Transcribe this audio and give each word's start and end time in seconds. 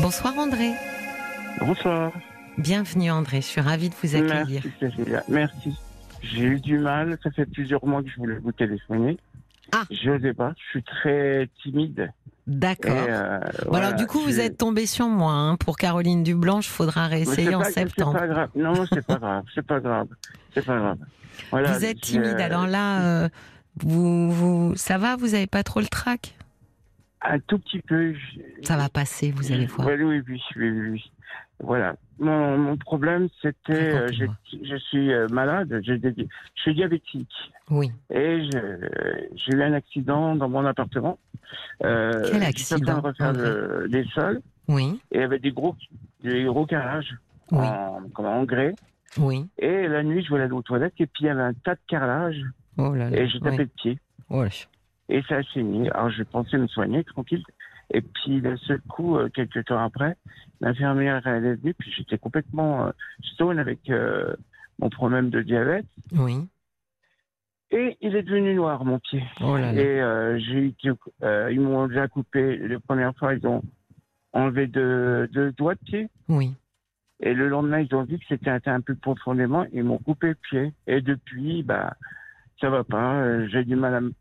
Bonsoir 0.00 0.36
André. 0.38 0.70
Bonsoir. 1.60 2.12
Bienvenue 2.58 3.10
André, 3.10 3.40
je 3.40 3.46
suis 3.46 3.60
ravie 3.60 3.88
de 3.88 3.94
vous 4.02 4.14
accueillir. 4.16 4.62
Merci 4.64 4.72
Cécilia, 4.96 5.22
merci. 5.28 5.74
J'ai 6.22 6.42
eu 6.44 6.60
du 6.60 6.78
mal, 6.78 7.18
ça 7.22 7.30
fait 7.30 7.46
plusieurs 7.46 7.84
mois 7.86 8.02
que 8.02 8.08
je 8.08 8.16
voulais 8.16 8.38
vous 8.42 8.52
téléphoner. 8.52 9.18
Ah. 9.72 9.84
Je 9.90 10.10
n'osais 10.10 10.34
pas, 10.34 10.52
je 10.58 10.68
suis 10.70 10.82
très 10.82 11.48
timide. 11.62 12.12
D'accord. 12.46 12.92
Euh, 13.08 13.38
Bon, 13.64 13.70
voilà, 13.70 13.86
alors 13.88 13.98
du 13.98 14.06
coup, 14.06 14.18
vous 14.20 14.40
êtes 14.40 14.58
tombé 14.58 14.86
sur 14.86 15.06
moi. 15.08 15.32
hein. 15.32 15.56
Pour 15.56 15.76
Caroline 15.76 16.22
Dublanche, 16.22 16.66
faudra 16.68 17.06
réessayer 17.06 17.54
en 17.54 17.62
septembre. 17.64 18.18
pas 18.18 18.26
grave. 18.26 18.48
Non, 18.54 18.84
c'est 18.92 19.06
pas 19.06 19.16
grave. 19.16 19.44
C'est 19.54 19.66
pas 19.66 19.80
grave. 19.80 20.08
C'est 20.52 20.64
pas 20.64 20.76
grave. 20.78 20.98
Voilà, 21.50 21.72
vous 21.72 21.84
êtes 21.84 22.00
timide. 22.00 22.40
Alors 22.40 22.66
là, 22.66 23.02
euh, 23.02 23.28
vous, 23.80 24.30
vous, 24.30 24.72
ça 24.76 24.98
va? 24.98 25.16
Vous 25.16 25.34
avez 25.34 25.46
pas 25.46 25.62
trop 25.62 25.80
le 25.80 25.86
trac? 25.86 26.34
Un 27.24 27.38
tout 27.40 27.58
petit 27.58 27.80
peu. 27.80 28.14
Ça 28.62 28.76
va 28.76 28.88
passer, 28.88 29.30
vous 29.30 29.52
allez 29.52 29.66
voir. 29.66 29.86
Oui, 29.88 29.94
oui, 30.02 30.22
oui, 30.28 30.40
oui, 30.56 30.70
oui. 30.90 31.10
Voilà. 31.60 31.94
Mon, 32.18 32.58
mon 32.58 32.76
problème, 32.76 33.28
c'était, 33.40 33.94
euh, 33.94 34.08
je 34.64 34.76
suis 34.76 35.12
euh, 35.12 35.28
malade, 35.28 35.80
je 35.86 35.94
suis 36.56 36.74
diabétique. 36.74 37.30
Oui. 37.70 37.90
Et 38.10 38.44
je- 38.50 39.28
j'ai 39.36 39.52
eu 39.56 39.62
un 39.62 39.72
accident 39.72 40.34
dans 40.34 40.48
mon 40.48 40.64
appartement. 40.66 41.18
Euh, 41.84 42.22
Quel 42.30 42.42
j'étais 42.56 42.74
en 42.74 42.78
train 42.78 42.78
de 42.78 42.98
accident, 42.98 43.00
refaire 43.00 43.32
le- 43.32 43.86
les 43.86 44.04
sols 44.08 44.40
Oui. 44.68 45.00
et 45.12 45.18
il 45.18 45.20
y 45.20 45.24
avait 45.24 45.38
des 45.38 45.52
gros, 45.52 45.76
des 46.24 46.44
gros 46.44 46.66
carrelages 46.66 47.14
Oui. 47.52 47.64
en, 48.16 48.44
grès. 48.44 48.74
Oui. 49.18 49.46
Et 49.58 49.86
la 49.88 50.02
nuit, 50.02 50.22
je 50.24 50.28
voulais 50.30 50.44
aller 50.44 50.52
aux 50.52 50.62
toilettes 50.62 50.94
et 50.98 51.06
puis 51.06 51.22
il 51.24 51.26
y 51.26 51.30
avait 51.30 51.42
un 51.42 51.52
tas 51.54 51.74
de 51.74 51.80
carrelage 51.86 52.40
Oh 52.78 52.94
là 52.94 53.10
là. 53.10 53.16
et 53.16 53.28
j'ai 53.28 53.38
tapé 53.40 53.50
oui. 53.58 53.58
le 53.58 53.66
pied. 53.66 53.98
Oh 54.30 54.42
là. 54.42 54.48
Et 55.12 55.22
ça 55.28 55.36
a 55.36 55.42
saigné. 55.42 55.90
Alors 55.90 56.08
j'ai 56.10 56.24
pensé 56.24 56.56
me 56.56 56.66
soigner 56.66 57.04
tranquille. 57.04 57.42
Et 57.92 58.00
puis 58.00 58.40
d'un 58.40 58.56
seul 58.56 58.80
coup, 58.88 59.18
euh, 59.18 59.28
quelques 59.28 59.64
temps 59.66 59.78
après, 59.84 60.16
l'infirmière 60.60 61.26
elle 61.26 61.44
est 61.44 61.54
venue, 61.56 61.74
puis 61.74 61.92
j'étais 61.92 62.16
complètement 62.16 62.86
euh, 62.86 62.90
stone 63.34 63.58
avec 63.58 63.90
euh, 63.90 64.34
mon 64.78 64.88
problème 64.88 65.28
de 65.28 65.42
diabète. 65.42 65.86
Oui. 66.12 66.48
Et 67.70 67.98
il 68.00 68.16
est 68.16 68.22
devenu 68.22 68.54
noir, 68.54 68.84
mon 68.84 68.98
pied. 68.98 69.22
Oh 69.42 69.56
là 69.56 69.72
là. 69.72 69.82
Et 69.82 70.00
euh, 70.00 70.38
j'ai 70.38 70.68
eu, 70.68 70.74
euh, 71.22 71.50
ils 71.52 71.60
m'ont 71.60 71.88
déjà 71.88 72.08
coupé. 72.08 72.56
La 72.56 72.80
première 72.80 73.14
fois, 73.16 73.34
ils 73.34 73.46
ont 73.46 73.62
enlevé 74.32 74.66
deux, 74.66 75.26
deux 75.28 75.52
doigts 75.52 75.74
de 75.74 75.80
pied. 75.80 76.08
Oui. 76.28 76.54
Et 77.20 77.34
le 77.34 77.48
lendemain, 77.48 77.80
ils 77.80 77.94
ont 77.94 78.04
dit 78.04 78.18
que 78.18 78.24
c'était 78.28 78.50
atteint 78.50 78.74
un 78.74 78.80
peu 78.80 78.94
profondément. 78.94 79.66
Ils 79.72 79.84
m'ont 79.84 79.98
coupé 79.98 80.28
le 80.28 80.34
pied. 80.34 80.72
Et 80.86 81.00
depuis, 81.02 81.62
bah, 81.62 81.96
ça 82.60 82.68
va 82.70 82.84
pas. 82.84 83.46
J'ai 83.48 83.64
du 83.64 83.76
mal 83.76 83.94
à, 83.94 83.98
m- 83.98 84.12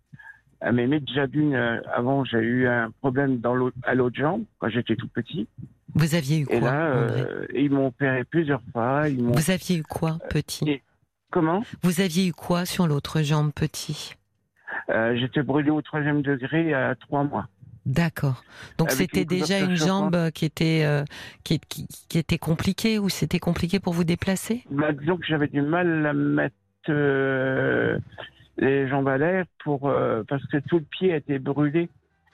m'aimer. 0.72 1.00
Déjà 1.00 1.26
d'une, 1.28 1.56
euh, 1.56 1.82
avant, 1.94 2.24
j'ai 2.26 2.38
eu 2.40 2.68
un 2.68 2.92
problème 3.00 3.40
dans 3.40 3.72
à 3.84 3.96
l'autre 3.96 4.16
jambe 4.18 4.44
quand 4.60 4.70
j'étais 4.70 4.96
tout 4.96 5.08
petit. 5.08 5.48
Vous 5.96 6.14
aviez 6.16 6.40
eu 6.40 6.46
quoi 6.46 6.56
Et 6.56 6.60
là, 6.60 6.94
André? 6.94 7.22
euh, 7.22 7.46
ils 7.56 7.72
m'ont 7.72 7.88
opéré 7.88 8.24
plusieurs 8.24 8.62
fois. 8.72 9.10
Ils 9.10 9.24
m'ont. 9.24 9.32
Vous 9.34 9.50
aviez 9.50 9.78
eu 9.78 9.84
quoi, 9.84 10.20
petit? 10.30 10.70
Et- 10.70 10.84
Comment? 11.32 11.64
Vous 11.82 12.02
aviez 12.02 12.28
eu 12.28 12.34
quoi 12.34 12.66
sur 12.66 12.88
l'autre 12.88 13.22
jambe, 13.22 13.52
petit? 13.54 14.16
Euh, 14.90 15.16
J'étais 15.18 15.44
brûlé 15.44 15.70
au 15.70 15.82
troisième 15.82 16.22
degré 16.22 16.74
à 16.74 16.94
trois 16.96 17.24
mois. 17.24 17.48
D'accord. 17.86 18.44
Donc 18.78 18.92
Avec 18.92 18.98
c'était 19.12 19.22
une 19.22 19.28
déjà 19.28 19.60
une 19.60 19.76
jambe 19.76 20.30
qui 20.32 20.46
était 20.46 20.82
euh, 20.84 21.04
qui, 21.44 21.60
qui, 21.60 21.88
qui 22.10 22.18
était 22.20 22.38
compliquée 22.38 23.00
ou 23.00 23.10
c'était 23.10 23.40
compliqué 23.40 23.80
pour 23.80 23.94
vous 23.94 24.04
déplacer? 24.04 24.64
Bah, 24.70 24.92
disons 24.92 25.18
que 25.18 25.26
j'avais 25.26 25.48
du 25.48 25.62
mal 25.62 26.06
à 26.06 26.14
mettre 26.14 26.56
les 28.58 28.88
jambes 28.88 29.08
à 29.08 29.18
l'air 29.18 29.46
pour 29.64 29.90
euh, 29.90 30.24
parce 30.28 30.46
que 30.48 30.58
tout 30.58 30.80
le 30.80 30.86
pied 30.86 31.16
était 31.16 31.40
brûlé. 31.40 31.90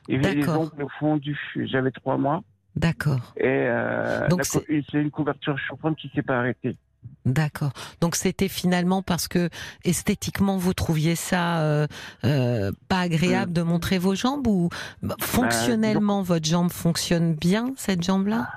Il 0.08 0.16
y 0.16 0.26
avait 0.26 0.36
les 0.36 0.42
D'accord. 0.46 0.72
ongles 0.74 0.88
fondus. 1.00 1.40
J'avais 1.56 1.92
trois 1.92 2.18
mois 2.18 2.42
D'accord. 2.76 3.34
et 3.38 3.46
euh, 3.46 4.28
Donc 4.28 4.42
et 4.70 4.84
c'est 4.90 5.02
une 5.02 5.12
couverture 5.12 5.58
chauffante 5.58 5.98
qui 5.98 6.10
s'est 6.14 6.22
pas 6.22 6.40
arrêtée. 6.40 6.76
D'accord. 7.26 7.72
Donc 8.02 8.16
c'était 8.16 8.48
finalement 8.48 9.02
parce 9.02 9.28
que 9.28 9.50
esthétiquement 9.84 10.58
vous 10.58 10.74
trouviez 10.74 11.16
ça 11.16 11.62
euh, 11.62 11.88
euh, 12.24 12.72
pas 12.88 13.02
agréable 13.02 13.52
de 13.52 13.62
montrer 13.62 13.98
vos 13.98 14.16
jambes 14.16 14.48
ou 14.48 14.70
bah, 15.02 15.16
fonctionnellement 15.20 16.22
votre 16.22 16.46
jambe 16.46 16.72
fonctionne 16.72 17.36
bien 17.36 17.74
cette 17.76 18.04
jambe-là? 18.04 18.50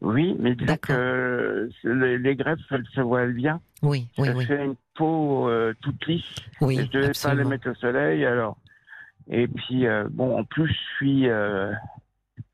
Oui, 0.00 0.36
mais 0.38 0.54
que 0.54 1.68
les, 1.84 2.18
les 2.18 2.36
greffes 2.36 2.60
elles 2.70 2.86
se 2.94 3.00
voient 3.00 3.26
bien. 3.26 3.60
Oui, 3.82 4.06
oui, 4.18 4.28
oui, 4.34 4.46
une 4.48 4.76
peau 4.94 5.48
euh, 5.48 5.74
toute 5.80 6.06
lisse. 6.06 6.34
oui, 6.60 6.78
et 6.78 6.84
je 6.86 6.90
devais 6.90 7.12
pas 7.20 7.34
les 7.34 7.44
mettre 7.44 7.70
au 7.70 7.74
soleil 7.74 8.24
alors. 8.24 8.56
Et 9.28 9.48
puis 9.48 9.86
euh, 9.86 10.06
bon, 10.10 10.38
en 10.38 10.44
plus 10.44 10.68
je 10.68 10.78
suis 10.96 11.28
euh, 11.28 11.72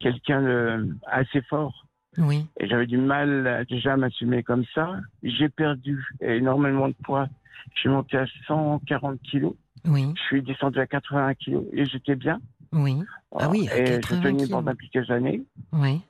quelqu'un 0.00 0.86
assez 1.06 1.42
fort. 1.42 1.86
Oui, 2.16 2.46
Et 2.60 2.68
j'avais 2.68 2.86
du 2.86 2.96
mal 2.96 3.66
déjà 3.68 3.94
à 3.94 3.96
m'assumer 3.96 4.42
comme 4.44 4.64
ça. 4.74 4.96
J'ai 5.24 5.48
perdu 5.48 6.00
énormément 6.20 6.88
de 6.88 6.94
poids. 7.04 7.28
Je 7.74 7.80
suis 7.80 7.88
monté 7.88 8.16
à 8.16 8.24
140 8.46 9.20
kilos. 9.22 9.54
oui, 9.84 10.12
Je 10.16 10.22
suis 10.22 10.42
descendu 10.42 10.78
à 10.78 10.86
80 10.86 11.34
kilos 11.34 11.64
et 11.72 11.84
j'étais 11.86 12.14
bien. 12.14 12.40
oui, 12.72 13.02
Ah 13.36 13.48
oui, 13.50 13.68
à 13.68 13.78
et 13.78 13.84
80 14.00 14.20
j'ai 14.22 14.36
tenu 14.36 14.48
pendant 14.48 14.74
quelques 14.74 15.10
années. 15.10 15.42
oui, 15.72 16.02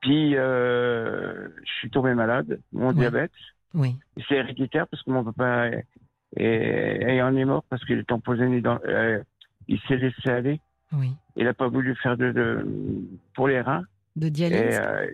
Puis 0.00 0.36
euh, 0.36 1.48
je 1.64 1.72
suis 1.78 1.90
tombé 1.90 2.14
malade, 2.14 2.60
mon 2.72 2.92
diabète. 2.92 3.32
oui. 3.74 3.96
C'est 4.28 4.36
héréditaire 4.36 4.86
parce 4.88 5.02
que 5.02 5.10
mon 5.10 5.24
papa 5.24 5.68
est, 5.68 5.86
est- 6.36 7.14
et 7.16 7.22
en 7.22 7.36
est 7.36 7.44
mort 7.44 7.64
parce 7.68 7.84
qu'il 7.84 7.98
est 7.98 8.12
empoisonné 8.12 8.60
dans. 8.60 8.78
euh, 8.86 9.20
il 9.68 9.78
s'est 9.88 9.96
laissé 9.96 10.30
aller. 10.30 10.60
oui. 10.92 11.12
Il 11.36 11.44
n'a 11.44 11.54
pas 11.54 11.68
voulu 11.68 11.94
faire 11.96 12.16
de, 12.16 12.32
de- 12.32 12.66
pour 13.34 13.48
les 13.48 13.60
reins. 13.60 13.84
De 14.16 14.26
Et, 14.26 14.30
dialyse 14.30 14.80
euh, 14.82 15.06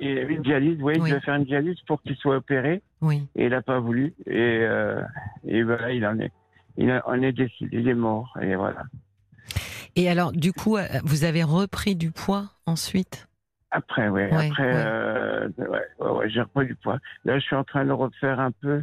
et 0.00 0.20
une 0.22 0.42
dialyse, 0.42 0.78
oui, 0.80 0.94
Oui. 0.98 1.08
il 1.08 1.10
devait 1.10 1.20
faire 1.20 1.34
une 1.34 1.44
dialyse 1.44 1.80
pour 1.86 2.00
qu'il 2.02 2.16
soit 2.16 2.36
opéré. 2.36 2.80
Oui. 3.00 3.26
Et 3.34 3.44
il 3.46 3.50
n'a 3.50 3.60
pas 3.62 3.80
voulu. 3.80 4.14
Et, 4.26 4.34
euh, 4.62 5.02
et 5.46 5.62
voilà, 5.64 5.90
il 5.92 6.06
en 6.06 6.18
est. 6.20 6.32
Il 6.76 6.90
en 7.04 7.22
est 7.22 7.32
décidé, 7.32 7.68
il 7.80 7.88
est 7.88 7.94
mort. 7.94 8.36
Et 8.40 8.54
voilà. 8.54 8.84
Et 9.96 10.08
alors 10.08 10.32
du 10.32 10.52
coup 10.52 10.76
euh, 10.76 10.84
vous 11.04 11.24
avez 11.24 11.42
repris 11.42 11.96
du 11.96 12.12
poids 12.12 12.50
ensuite? 12.66 13.27
Après, 13.70 14.08
ouais. 14.08 14.32
Ouais, 14.34 14.48
après, 14.48 14.64
ouais. 14.64 14.82
euh, 14.86 15.48
ouais, 15.58 15.68
ouais, 16.00 16.10
ouais, 16.10 16.30
j'ai 16.30 16.40
repris 16.40 16.66
du 16.66 16.74
poids. 16.74 16.98
Là, 17.24 17.38
je 17.38 17.44
suis 17.44 17.56
en 17.56 17.64
train 17.64 17.84
de 17.84 17.92
refaire 17.92 18.40
un 18.40 18.50
peu. 18.50 18.82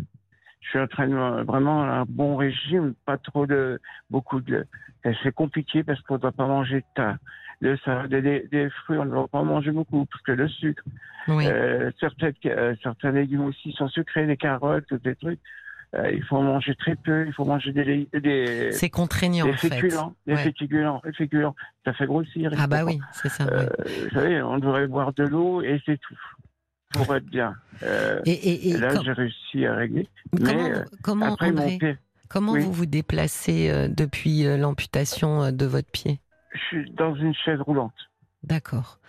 Je 0.61 0.69
suis 0.69 0.79
en 0.79 0.87
train 0.87 1.07
de 1.07 1.43
vraiment 1.43 1.83
un 1.83 2.05
bon 2.07 2.35
régime, 2.35 2.95
pas 3.05 3.17
trop 3.17 3.45
de 3.45 3.79
beaucoup 4.09 4.41
de. 4.41 4.65
C'est 5.23 5.33
compliqué 5.33 5.83
parce 5.83 6.01
qu'on 6.01 6.15
ne 6.15 6.19
doit 6.19 6.31
pas 6.31 6.47
manger 6.47 6.81
de 6.81 6.85
tas. 6.95 7.17
Le 7.61 7.77
salade, 7.77 8.09
des, 8.09 8.47
des 8.51 8.69
fruits, 8.69 8.97
on 8.97 9.05
ne 9.05 9.11
doit 9.11 9.27
pas 9.27 9.43
manger 9.43 9.71
beaucoup 9.71 10.05
parce 10.05 10.21
que 10.23 10.31
le 10.31 10.47
sucre. 10.47 10.83
Oui. 11.27 11.45
Euh, 11.47 11.91
certaines, 11.99 12.33
euh, 12.45 12.75
certains 12.81 13.11
légumes 13.11 13.45
aussi 13.45 13.71
sont 13.73 13.87
sucrés, 13.87 14.25
les 14.25 14.37
carottes, 14.37 14.85
tous 14.87 14.97
des 14.97 15.15
trucs. 15.15 15.39
Euh, 15.95 16.11
il 16.11 16.23
faut 16.23 16.41
manger 16.41 16.75
très 16.75 16.95
peu. 16.95 17.25
Il 17.27 17.33
faut 17.33 17.45
manger 17.45 17.71
des, 17.71 18.07
des, 18.19 18.71
C'est 18.71 18.89
contraignant 18.89 19.45
des 19.45 19.51
en 19.53 19.57
fait. 19.57 19.69
féculents, 19.69 20.13
des 20.27 20.33
Ouais. 20.33 20.43
féculents, 20.43 21.01
des 21.05 21.13
féculents. 21.13 21.55
Ça 21.85 21.93
fait 21.93 22.05
grossir. 22.05 22.51
Ah 22.57 22.67
bah 22.67 22.83
oui, 22.83 22.99
c'est 23.13 23.29
ça. 23.29 23.45
Euh, 23.45 23.65
ouais. 23.67 23.99
vous 24.03 24.09
savez, 24.09 24.41
on 24.41 24.57
devrait 24.57 24.87
boire 24.87 25.13
de 25.13 25.23
l'eau 25.23 25.61
et 25.61 25.81
c'est 25.85 25.97
tout 25.99 26.17
pour 26.93 27.15
être 27.15 27.25
bien. 27.25 27.55
Euh, 27.83 28.21
Et, 28.25 28.31
et, 28.31 28.67
et 28.67 28.71
et 28.71 28.77
là, 28.77 28.89
j'ai 29.03 29.11
réussi 29.11 29.65
à 29.65 29.75
régler. 29.75 30.07
comment, 30.31 30.53
mais, 30.53 30.73
comment 31.03 31.33
Après, 31.33 31.49
André, 31.49 31.71
mon 31.71 31.77
pied, 31.77 31.97
comment 32.29 32.51
oui. 32.53 32.61
vous 32.61 32.71
vous 32.73 32.85
déplacez 32.85 33.87
depuis 33.89 34.43
l'amputation 34.57 35.51
de 35.51 35.65
votre 35.65 35.89
pied? 35.91 36.19
Je 36.53 36.59
suis 36.59 36.91
dans 36.91 37.13
une 37.15 37.33
chaise 37.33 37.59
roulante. 37.61 37.93
D'accord. 38.43 38.99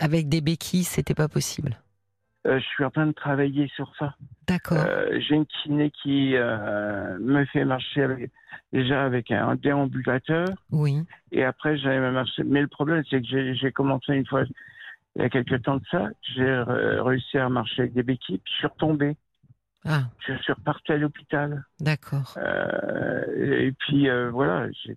Avec 0.00 0.28
des 0.28 0.40
béquilles, 0.40 0.84
c'était 0.84 1.14
pas 1.14 1.28
possible? 1.28 1.76
Euh, 2.46 2.58
je 2.58 2.64
suis 2.64 2.84
en 2.84 2.90
train 2.90 3.06
de 3.06 3.12
travailler 3.12 3.68
sur 3.74 3.90
ça. 3.98 4.14
D'accord. 4.46 4.76
Euh, 4.78 5.18
j'ai 5.20 5.34
une 5.36 5.46
kiné 5.46 5.90
qui 6.02 6.36
euh, 6.36 7.18
me 7.18 7.44
fait 7.46 7.64
marcher 7.64 8.02
avec, 8.02 8.30
déjà 8.72 9.02
avec 9.04 9.30
un 9.30 9.54
déambulateur. 9.56 10.48
oui. 10.70 11.02
Et 11.32 11.42
après, 11.42 11.76
j'avais 11.78 12.10
marché. 12.10 12.42
Mais 12.44 12.60
le 12.60 12.68
problème, 12.68 13.02
c'est 13.10 13.20
que 13.22 13.54
j'ai 13.54 13.72
commencé 13.72 14.12
une 14.12 14.26
fois, 14.26 14.44
il 15.16 15.22
y 15.22 15.24
a 15.24 15.30
quelques 15.30 15.62
temps 15.62 15.76
de 15.78 15.84
ça, 15.90 16.08
j'ai 16.34 16.62
réussi 17.02 17.38
à 17.38 17.48
marcher 17.48 17.82
avec 17.82 17.94
des 17.94 18.02
béquilles, 18.02 18.38
puis 18.38 18.52
je 18.52 18.58
suis 18.58 18.66
retombé. 18.66 19.16
Ah, 19.86 20.04
Je 20.26 20.34
suis 20.38 20.52
reparti 20.52 20.92
à 20.92 20.96
l'hôpital. 20.96 21.64
d'accord. 21.80 22.34
Euh, 22.38 23.24
et 23.66 23.72
puis 23.72 24.08
euh, 24.08 24.30
voilà. 24.30 24.68
j'ai- 24.84 24.96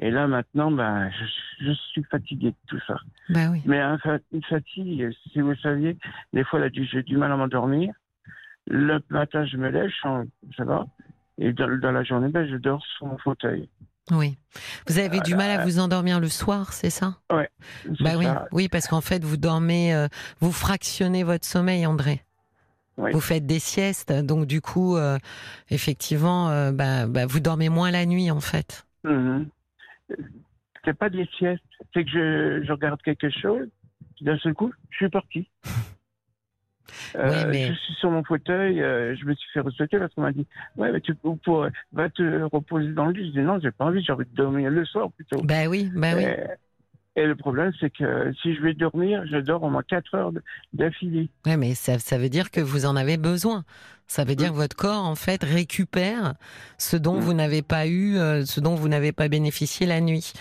Et 0.00 0.10
là 0.10 0.26
maintenant, 0.26 0.70
ben, 0.70 1.10
je, 1.10 1.66
je 1.66 1.72
suis 1.72 2.02
fatigué 2.04 2.50
de 2.50 2.56
tout 2.66 2.80
ça. 2.86 2.96
Bah 3.28 3.48
oui. 3.50 3.62
Mais 3.66 3.80
une 3.80 4.42
fatigue, 4.48 5.10
si 5.30 5.40
vous 5.40 5.54
saviez, 5.56 5.96
des 6.32 6.42
fois 6.44 6.58
là, 6.58 6.68
j'ai 6.72 7.02
du 7.02 7.16
mal 7.16 7.30
à 7.30 7.36
m'endormir. 7.36 7.92
Le 8.66 9.00
matin, 9.10 9.44
je 9.44 9.56
me 9.56 9.68
lève, 9.68 9.88
je 9.88 10.54
ça 10.56 10.64
va. 10.64 10.86
Et 11.38 11.52
dans, 11.52 11.78
dans 11.78 11.92
la 11.92 12.02
journée, 12.02 12.28
ben, 12.28 12.48
je 12.48 12.56
dors 12.56 12.84
sur 12.96 13.06
mon 13.06 13.18
fauteuil. 13.18 13.68
Oui. 14.10 14.36
Vous 14.88 14.98
avez 14.98 15.20
du 15.20 15.34
mal 15.34 15.50
à 15.50 15.64
vous 15.64 15.78
endormir 15.78 16.18
le 16.18 16.28
soir, 16.28 16.72
c'est 16.72 16.90
ça? 16.90 17.18
C'est 17.30 18.02
Bah 18.02 18.12
oui. 18.18 18.24
ça. 18.24 18.48
Oui, 18.52 18.68
parce 18.68 18.88
qu'en 18.88 19.00
fait, 19.00 19.22
vous 19.22 19.36
dormez, 19.36 19.94
euh, 19.94 20.08
vous 20.40 20.50
fractionnez 20.52 21.22
votre 21.22 21.46
sommeil, 21.46 21.86
André. 21.86 22.22
Oui. 22.96 23.12
Vous 23.12 23.20
faites 23.20 23.46
des 23.46 23.60
siestes, 23.60 24.12
donc 24.12 24.46
du 24.46 24.60
coup, 24.60 24.96
euh, 24.96 25.18
effectivement, 25.70 26.50
euh, 26.50 26.72
bah, 26.72 27.06
bah, 27.06 27.26
vous 27.26 27.40
dormez 27.40 27.68
moins 27.68 27.90
la 27.90 28.04
nuit, 28.04 28.30
en 28.30 28.40
fait. 28.40 28.86
Mhm. 29.04 29.48
C'est 30.84 30.96
pas 30.96 31.10
des 31.10 31.26
siestes, 31.36 31.62
c'est 31.92 32.04
que 32.04 32.10
je, 32.10 32.64
je 32.64 32.72
regarde 32.72 33.00
quelque 33.02 33.30
chose 33.30 33.68
d'un 34.20 34.38
seul 34.38 34.54
coup, 34.54 34.72
je 34.90 34.96
suis 34.96 35.08
parti. 35.08 35.48
Euh, 37.14 37.52
je 37.52 37.72
suis 37.72 37.94
sur 37.94 38.10
mon 38.10 38.24
fauteuil, 38.24 38.82
euh, 38.82 39.14
je 39.16 39.24
me 39.24 39.34
suis 39.34 39.48
fait 39.52 39.60
receter 39.60 39.98
parce 39.98 40.12
qu'on 40.14 40.22
m'a 40.22 40.32
dit 40.32 40.46
Ouais, 40.76 40.90
mais 40.90 41.00
tu 41.00 41.14
pour, 41.14 41.66
va 41.92 42.08
te 42.08 42.42
reposer 42.42 42.92
dans 42.92 43.06
le 43.06 43.12
lit. 43.12 43.28
Je 43.28 43.40
dis 43.40 43.46
Non, 43.46 43.58
j'ai 43.60 43.70
pas 43.70 43.84
envie, 43.84 44.02
j'ai 44.02 44.12
envie 44.12 44.24
de 44.24 44.34
dormir 44.34 44.70
le 44.70 44.84
soir 44.84 45.10
plutôt. 45.12 45.40
Ben 45.42 45.68
oui, 45.68 45.90
ben 45.94 46.16
oui. 46.16 46.24
Et 47.16 47.26
le 47.26 47.34
problème, 47.36 47.72
c'est 47.80 47.90
que 47.90 48.32
si 48.42 48.54
je 48.54 48.62
vais 48.62 48.74
dormir, 48.74 49.24
je 49.26 49.38
dors 49.38 49.62
au 49.62 49.70
moins 49.70 49.82
4 49.82 50.14
heures 50.14 50.32
d'affilée. 50.72 51.30
Oui, 51.46 51.56
mais 51.56 51.74
ça, 51.74 51.98
ça, 51.98 52.18
veut 52.18 52.28
dire 52.28 52.50
que 52.50 52.60
vous 52.60 52.86
en 52.86 52.96
avez 52.96 53.16
besoin. 53.16 53.64
Ça 54.10 54.24
veut 54.24 54.34
dire 54.34 54.50
que 54.50 54.56
votre 54.56 54.74
corps, 54.74 55.04
en 55.04 55.14
fait, 55.14 55.44
récupère 55.44 56.34
ce 56.78 56.96
dont 56.96 57.20
vous 57.20 57.32
n'avez 57.32 57.62
pas 57.62 57.86
eu, 57.86 58.16
euh, 58.16 58.44
ce 58.44 58.60
dont 58.60 58.74
vous 58.74 58.88
n'avez 58.88 59.12
pas 59.12 59.28
bénéficié 59.28 59.86
la 59.86 60.00
nuit. 60.00 60.32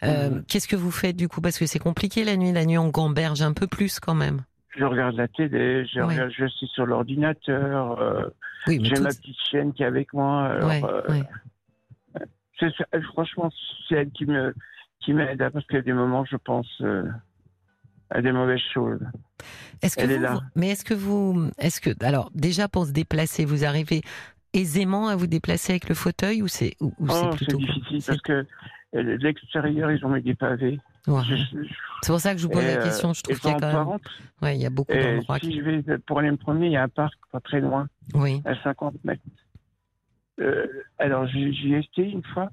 Qu'est-ce 0.00 0.68
que 0.68 0.76
vous 0.76 0.92
faites 0.92 1.16
du 1.16 1.26
coup? 1.26 1.40
Parce 1.40 1.58
que 1.58 1.66
c'est 1.66 1.80
compliqué 1.80 2.22
la 2.22 2.36
nuit. 2.36 2.52
La 2.52 2.64
nuit, 2.64 2.78
on 2.78 2.88
gamberge 2.88 3.42
un 3.42 3.52
peu 3.52 3.66
plus 3.66 3.98
quand 3.98 4.14
même 4.14 4.42
je 4.76 4.84
regarde 4.84 5.16
la 5.16 5.28
télé, 5.28 5.86
je, 5.86 6.00
regarde, 6.00 6.30
je 6.30 6.46
suis 6.46 6.66
sur 6.68 6.86
l'ordinateur, 6.86 8.00
euh, 8.00 8.28
j'ai 8.66 9.00
ma 9.00 9.08
petite 9.08 9.36
chienne 9.48 9.72
qui 9.72 9.82
est 9.82 9.86
avec 9.86 10.12
moi. 10.12 10.50
Euh, 10.50 11.22
franchement, 13.12 13.50
c'est 13.88 13.96
elle 13.96 14.10
qui 14.10 14.26
me 14.26 14.54
qui 15.00 15.12
m'aide 15.12 15.40
hein, 15.40 15.50
parce 15.52 15.66
qu'il 15.66 15.76
y 15.76 15.78
a 15.78 15.82
des 15.82 15.92
moments, 15.92 16.24
je 16.24 16.36
pense, 16.36 16.68
euh, 16.80 17.04
à 18.10 18.22
des 18.22 18.32
mauvaises 18.32 18.60
choses. 18.72 19.00
Est-ce 19.82 19.96
que 19.96 20.02
elle 20.02 20.08
vous, 20.08 20.14
est 20.14 20.18
là. 20.20 20.40
Mais 20.54 20.70
est-ce 20.70 20.84
que 20.84 20.94
vous, 20.94 21.50
est-ce 21.58 21.80
que, 21.80 21.90
alors 22.04 22.30
déjà 22.34 22.68
pour 22.68 22.86
se 22.86 22.92
déplacer, 22.92 23.44
vous 23.44 23.64
arrivez 23.64 24.02
aisément 24.52 25.08
à 25.08 25.16
vous 25.16 25.26
déplacer 25.26 25.72
avec 25.72 25.88
le 25.88 25.94
fauteuil 25.94 26.42
ou 26.42 26.48
c'est 26.48 26.76
ou, 26.80 26.92
oh, 27.00 27.06
c'est 27.08 27.36
plutôt 27.36 27.58
difficile 27.58 28.02
parce 28.06 28.20
que 28.22 28.46
l'extérieur 28.92 29.90
ils 29.90 30.04
ont 30.04 30.08
mis 30.08 30.22
des 30.22 30.34
pavés. 30.34 30.80
C'est 32.02 32.12
pour 32.12 32.20
ça 32.20 32.34
que 32.34 32.40
je 32.40 32.46
vous 32.46 32.52
pose 32.52 32.64
la 32.64 32.76
question. 32.76 33.12
Je 33.12 33.22
trouve 33.22 33.38
qu'il 33.38 33.50
y 33.50 33.54
a 33.54 33.60
quand 33.60 33.90
même. 33.90 33.98
Ouais, 34.42 34.56
il 34.56 34.62
y 34.62 34.66
a 34.66 34.70
beaucoup 34.70 34.92
d'endroits. 34.92 35.38
Si 35.38 35.56
je 35.56 35.60
vais 35.62 35.98
pour 35.98 36.18
aller 36.18 36.30
me 36.30 36.36
promener, 36.36 36.66
il 36.66 36.72
y 36.72 36.76
a 36.76 36.82
un 36.82 36.88
parc 36.88 37.14
pas 37.30 37.40
très 37.40 37.60
loin. 37.60 37.88
Oui. 38.14 38.42
À 38.44 38.60
50 38.62 39.04
mètres. 39.04 39.22
Euh, 40.40 40.66
alors, 40.98 41.26
j'y 41.28 41.74
ai 41.74 41.78
été 41.78 42.02
une 42.02 42.24
fois. 42.24 42.50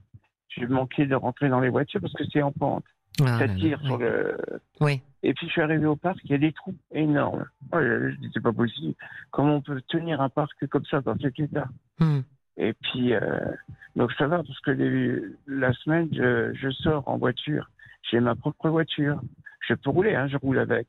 J'ai 0.49 0.67
manqué 0.67 1.05
de 1.05 1.15
rentrer 1.15 1.49
dans 1.49 1.59
les 1.59 1.69
voitures 1.69 1.99
parce 1.99 2.13
que 2.13 2.23
c'est 2.31 2.41
en 2.41 2.51
pente. 2.51 2.85
Ah, 3.21 3.39
ça 3.39 3.47
tire 3.47 3.79
sur 3.81 3.97
le. 3.97 4.37
Oui. 4.79 5.01
Et 5.21 5.33
puis 5.33 5.47
je 5.47 5.51
suis 5.51 5.61
arrivé 5.61 5.85
au 5.85 5.95
parc, 5.95 6.19
il 6.25 6.31
y 6.31 6.33
a 6.33 6.37
des 6.37 6.51
trous 6.51 6.75
énormes. 6.91 7.45
Oh, 7.71 7.77
je 7.79 8.15
dis 8.17 8.29
c'est 8.33 8.43
pas 8.43 8.51
possible. 8.51 8.93
Comment 9.31 9.55
on 9.55 9.61
peut 9.61 9.81
tenir 9.87 10.19
un 10.21 10.29
parc 10.29 10.65
comme 10.67 10.85
ça 10.85 11.01
dans 11.01 11.17
cet 11.17 11.39
état? 11.39 11.67
Hmm. 11.99 12.21
Et 12.57 12.73
puis 12.73 13.13
euh, 13.13 13.21
donc 13.95 14.11
ça 14.13 14.27
va 14.27 14.37
parce 14.37 14.59
que 14.59 15.35
la 15.47 15.73
semaine 15.73 16.09
je, 16.11 16.53
je, 16.53 16.69
sors 16.69 17.07
en 17.07 17.17
voiture 17.17 17.69
j'ai 18.09 18.19
ma 18.19 18.35
propre 18.35 18.69
voiture. 18.69 19.19
Je 19.67 19.73
peux 19.73 19.89
rouler, 19.89 20.15
hein, 20.15 20.27
je 20.27 20.37
roule 20.37 20.59
avec. 20.59 20.87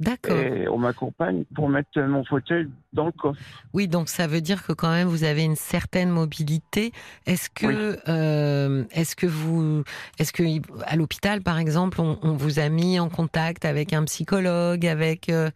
D'accord. 0.00 0.36
Et 0.36 0.68
on 0.68 0.78
m'accompagne 0.78 1.44
pour 1.56 1.68
mettre 1.68 2.00
mon 2.00 2.24
fauteuil 2.24 2.68
dans 2.92 3.06
le 3.06 3.12
coffre. 3.12 3.40
Oui, 3.72 3.88
donc 3.88 4.08
ça 4.08 4.28
veut 4.28 4.40
dire 4.40 4.64
que 4.64 4.72
quand 4.72 4.90
même 4.90 5.08
vous 5.08 5.24
avez 5.24 5.42
une 5.42 5.56
certaine 5.56 6.10
mobilité. 6.10 6.92
Est-ce 7.26 7.50
que, 7.50 7.98
euh, 8.08 8.84
est-ce 8.92 9.16
que 9.16 9.26
vous, 9.26 9.82
est-ce 10.18 10.32
que 10.32 10.44
à 10.84 10.94
l'hôpital 10.94 11.42
par 11.42 11.58
exemple, 11.58 12.00
on, 12.00 12.36
vous 12.36 12.60
a 12.60 12.68
mis 12.68 13.00
en 13.00 13.08
contact 13.08 13.64
avec 13.64 13.92
un 13.92 14.04
psychologue, 14.04 14.86
avec 14.86 15.28
euh, 15.30 15.50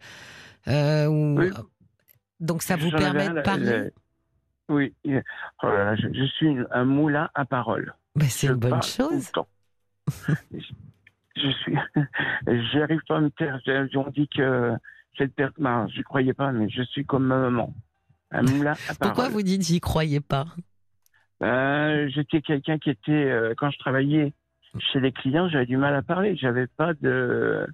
euh 0.67 1.07
ou... 1.07 1.39
oui. 1.39 1.49
donc 2.41 2.63
ça 2.63 2.75
vous 2.75 2.91
permet 2.91 3.29
de 3.29 3.41
parler? 3.41 3.91
Oui, 4.67 4.93
oh 5.05 5.67
je, 5.95 6.25
suis 6.35 6.57
un 6.71 6.85
moulin 6.85 7.29
à 7.33 7.45
parole. 7.45 7.93
Ben, 8.15 8.27
c'est 8.27 8.47
une 8.47 8.55
bonne 8.55 8.83
chose. 8.83 9.31
je 11.35 11.49
suis, 11.49 11.75
j'arrive 12.73 13.01
pas 13.07 13.17
à 13.17 13.21
me 13.21 13.29
taire. 13.29 13.59
On 13.95 14.09
dit 14.09 14.27
que 14.27 14.73
cette 15.17 15.33
personne, 15.35 15.89
je 15.95 16.01
croyais 16.01 16.33
pas, 16.33 16.51
mais 16.51 16.69
je 16.69 16.83
suis 16.83 17.05
comme 17.05 17.25
ma 17.25 17.37
maman. 17.37 17.73
Un 18.31 18.41
moulin 18.43 18.73
Pourquoi 18.99 19.29
vous 19.29 19.43
dites 19.43 19.61
j'y 19.61 19.79
croyais 19.79 20.21
pas? 20.21 20.45
Euh, 21.43 22.09
J'étais 22.09 22.41
quelqu'un 22.41 22.79
qui 22.79 22.89
était, 22.89 23.11
euh, 23.11 23.53
quand 23.55 23.69
je 23.69 23.77
travaillais 23.77 24.33
chez 24.91 24.99
les 24.99 25.11
clients, 25.11 25.47
j'avais 25.49 25.65
du 25.65 25.77
mal 25.77 25.93
à 25.93 26.01
parler. 26.01 26.35
J'avais 26.35 26.67
pas 26.67 26.93
de, 26.95 27.67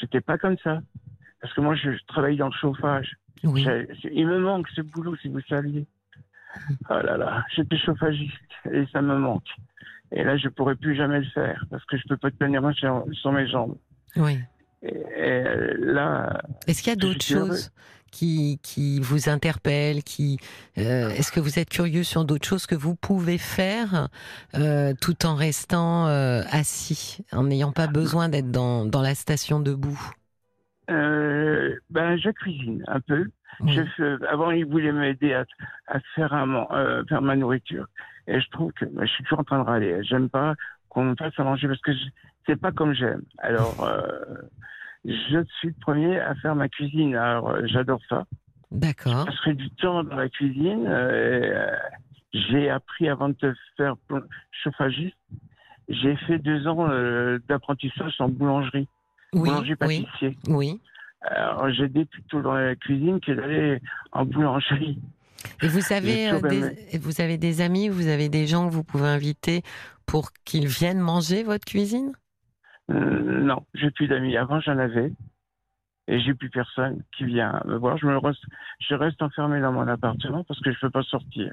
j'étais 0.00 0.20
pas 0.20 0.38
comme 0.38 0.56
ça. 0.64 0.80
Parce 1.40 1.52
que 1.52 1.60
moi, 1.60 1.74
je, 1.74 1.90
travaille 2.06 2.36
dans 2.36 2.46
le 2.46 2.52
chauffage. 2.52 3.16
Oui. 3.44 3.66
Il 4.12 4.26
me 4.26 4.38
manque 4.38 4.68
ce 4.74 4.80
boulot, 4.80 5.14
si 5.16 5.28
vous 5.28 5.40
saviez. 5.42 5.86
Oh 6.90 6.94
là 7.04 7.16
là, 7.16 7.44
j'étais 7.54 7.76
chauffagiste 7.76 8.32
et 8.72 8.84
ça 8.92 9.02
me 9.02 9.16
manque. 9.16 9.48
Et 10.12 10.24
là, 10.24 10.36
je 10.36 10.48
pourrais 10.48 10.76
plus 10.76 10.96
jamais 10.96 11.20
le 11.20 11.26
faire 11.26 11.64
parce 11.70 11.84
que 11.84 11.96
je 11.96 12.02
peux 12.08 12.16
pas 12.16 12.30
tenir 12.30 12.62
moi 12.62 12.72
sur, 12.72 13.04
sur 13.12 13.32
mes 13.32 13.46
jambes. 13.46 13.76
Oui. 14.16 14.38
Et, 14.82 15.42
là. 15.78 16.42
Est-ce 16.66 16.82
qu'il 16.82 16.90
y 16.90 16.96
a 16.96 16.96
d'autres 16.96 17.24
choses 17.24 17.70
qui, 18.10 18.58
qui 18.62 19.00
vous 19.00 19.28
interpellent 19.28 20.02
qui, 20.02 20.38
euh, 20.78 21.10
Est-ce 21.10 21.32
que 21.32 21.40
vous 21.40 21.58
êtes 21.58 21.68
curieux 21.68 22.04
sur 22.04 22.24
d'autres 22.24 22.46
choses 22.46 22.66
que 22.66 22.74
vous 22.74 22.94
pouvez 22.94 23.38
faire 23.38 24.08
euh, 24.54 24.94
tout 25.00 25.26
en 25.26 25.34
restant 25.34 26.06
euh, 26.06 26.42
assis, 26.50 27.24
en 27.32 27.44
n'ayant 27.44 27.72
pas 27.72 27.86
besoin 27.86 28.28
d'être 28.28 28.50
dans, 28.50 28.84
dans 28.84 29.02
la 29.02 29.14
station 29.14 29.60
debout? 29.60 30.00
Ben, 30.88 32.16
je 32.16 32.30
cuisine 32.30 32.82
un 32.86 33.00
peu. 33.00 33.26
Je 33.66 34.24
avant, 34.26 34.50
il 34.50 34.64
voulait 34.64 34.92
m'aider 34.92 35.34
à, 35.34 35.44
à 35.88 36.00
faire, 36.14 36.32
un, 36.32 37.04
faire 37.08 37.20
ma 37.20 37.36
nourriture. 37.36 37.86
Et 38.28 38.40
je 38.40 38.50
trouve 38.50 38.72
que 38.72 38.84
ben, 38.84 39.06
je 39.06 39.12
suis 39.12 39.24
toujours 39.24 39.40
en 39.40 39.44
train 39.44 39.58
de 39.58 39.64
râler. 39.64 40.04
J'aime 40.04 40.28
pas 40.28 40.54
qu'on 40.90 41.04
me 41.04 41.16
fasse 41.16 41.32
à 41.38 41.44
manger 41.44 41.66
parce 41.66 41.80
que 41.80 41.92
c'est 42.46 42.60
pas 42.60 42.72
comme 42.72 42.92
j'aime. 42.92 43.22
Alors, 43.38 43.82
euh, 43.82 44.06
je 45.04 45.42
suis 45.58 45.68
le 45.68 45.74
premier 45.80 46.20
à 46.20 46.34
faire 46.36 46.54
ma 46.54 46.68
cuisine. 46.68 47.16
Alors, 47.16 47.50
euh, 47.50 47.62
j'adore 47.64 48.00
ça. 48.08 48.24
D'accord. 48.70 49.26
Je 49.30 49.36
serait 49.36 49.54
du 49.54 49.70
temps 49.70 50.04
dans 50.04 50.16
la 50.16 50.28
cuisine. 50.28 50.84
Euh, 50.86 51.70
j'ai 52.34 52.68
appris 52.68 53.08
avant 53.08 53.30
de 53.30 53.34
te 53.34 53.54
faire 53.78 53.94
chauffagiste. 54.62 55.16
J'ai 55.88 56.16
fait 56.16 56.38
deux 56.38 56.66
ans 56.66 56.86
d'apprentissage 57.48 58.14
en 58.18 58.28
boulangerie. 58.28 58.86
Oui, 59.32 59.48
Boulanger-pâtissier. 59.48 60.36
Oui. 60.48 60.80
Alors, 61.22 61.70
j'aidais 61.70 62.04
plutôt 62.04 62.42
dans 62.42 62.52
la 62.52 62.76
cuisine 62.76 63.20
que 63.20 63.32
d'aller 63.32 63.80
en 64.12 64.26
boulangerie. 64.26 64.98
Et 65.62 65.68
vous 65.68 65.92
avez, 65.92 66.30
euh, 66.30 66.40
des, 66.40 66.98
vous 66.98 67.20
avez 67.20 67.38
des 67.38 67.60
amis, 67.60 67.88
vous 67.88 68.08
avez 68.08 68.28
des 68.28 68.46
gens 68.46 68.68
que 68.68 68.72
vous 68.72 68.84
pouvez 68.84 69.08
inviter 69.08 69.62
pour 70.06 70.32
qu'ils 70.44 70.66
viennent 70.66 71.00
manger 71.00 71.42
votre 71.42 71.64
cuisine? 71.64 72.12
Euh, 72.90 73.40
Non, 73.40 73.64
j'ai 73.74 73.90
plus 73.90 74.08
d'amis. 74.08 74.36
Avant, 74.36 74.60
j'en 74.60 74.78
avais. 74.78 75.12
Et 76.08 76.20
j'ai 76.20 76.32
plus 76.32 76.48
personne 76.48 77.02
qui 77.16 77.24
vient 77.24 77.60
me 77.66 77.76
voir. 77.76 77.98
Je, 77.98 78.06
me 78.06 78.16
reste, 78.16 78.42
je 78.80 78.94
reste 78.94 79.20
enfermé 79.20 79.60
dans 79.60 79.72
mon 79.72 79.86
appartement 79.86 80.42
parce 80.44 80.58
que 80.60 80.70
je 80.72 80.76
ne 80.76 80.80
peux 80.80 80.90
pas 80.90 81.02
sortir. 81.02 81.52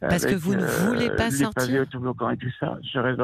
Parce 0.00 0.24
que 0.24 0.34
vous 0.34 0.54
ne 0.54 0.62
euh, 0.62 0.86
voulez 0.86 1.10
pas 1.10 1.28
les 1.28 1.36
sortir? 1.36 1.82
autobloquants 1.82 2.30
et 2.30 2.36
tout 2.36 2.50
ça. 2.58 2.78
Je 2.82 2.98
reste 2.98 3.20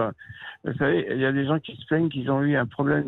Vous 0.65 0.75
savez, 0.75 1.07
il 1.13 1.19
y 1.19 1.25
a 1.25 1.33
des 1.33 1.47
gens 1.47 1.59
qui 1.61 1.77
se 1.77 1.87
plaignent 1.87 2.09
qu'ils 2.11 2.31
ont 2.31 2.43
eu 2.43 2.57
un 2.57 2.67
problème 2.67 3.07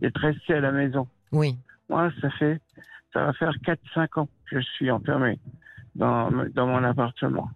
d'être 0.00 0.20
restés 0.20 0.54
à 0.54 0.60
la 0.60 0.72
maison. 0.72 1.06
Oui. 1.32 1.56
Moi, 1.88 2.12
ça 2.20 2.30
fait, 2.30 2.60
ça 3.12 3.24
va 3.26 3.32
faire 3.32 3.52
4-5 3.64 4.20
ans 4.20 4.28
que 4.50 4.60
je 4.60 4.66
suis 4.74 4.90
enfermé 4.90 5.38
dans, 5.94 6.30
dans 6.54 6.66
mon 6.66 6.82
appartement. 6.84 7.50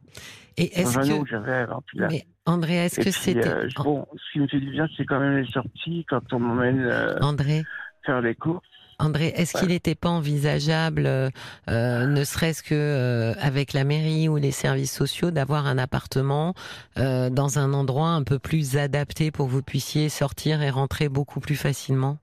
Et 0.56 0.80
est-ce 0.80 0.98
que 0.98 1.26
j'avais 1.28 1.66
Mais 2.10 2.24
André, 2.46 2.76
est-ce 2.76 3.00
que 3.00 3.10
c'était 3.10 3.48
euh, 3.48 3.68
bon 3.76 4.06
Ce 4.12 4.32
qui 4.32 4.40
me 4.40 4.46
fait 4.46 4.60
du 4.60 4.70
bien, 4.70 4.86
c'est 4.96 5.04
quand 5.04 5.18
même 5.18 5.38
les 5.38 5.50
sorties 5.50 6.04
quand 6.08 6.32
on 6.32 6.38
m'emmène 6.38 6.80
euh, 6.80 7.18
André 7.20 7.64
faire 8.04 8.20
les 8.20 8.34
courses. 8.34 8.66
André, 9.00 9.32
est-ce 9.34 9.58
qu'il 9.58 9.68
n'était 9.68 9.96
pas 9.96 10.10
envisageable, 10.10 11.06
euh, 11.06 11.30
ne 11.68 12.22
serait-ce 12.22 12.62
que 12.62 13.32
avec 13.40 13.72
la 13.72 13.82
mairie 13.82 14.28
ou 14.28 14.36
les 14.36 14.52
services 14.52 14.92
sociaux, 14.92 15.32
d'avoir 15.32 15.66
un 15.66 15.78
appartement 15.78 16.54
dans 16.96 17.58
un 17.58 17.72
endroit 17.72 18.10
un 18.10 18.22
peu 18.22 18.38
plus 18.38 18.76
adapté 18.76 19.32
pour 19.32 19.46
que 19.46 19.50
vous 19.50 19.62
puissiez 19.62 20.08
sortir 20.08 20.62
et 20.62 20.70
rentrer 20.70 21.08
beaucoup 21.08 21.40
plus 21.40 21.56
facilement? 21.56 22.18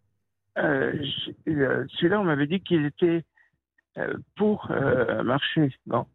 Celui-là, 0.55 2.21
on 2.21 2.23
m'avait 2.23 2.47
dit 2.47 2.61
qu'il 2.61 2.85
était 2.85 3.25
pour 4.35 4.69
euh, 4.71 5.23
marcher. 5.23 5.73
Bon. 5.85 6.05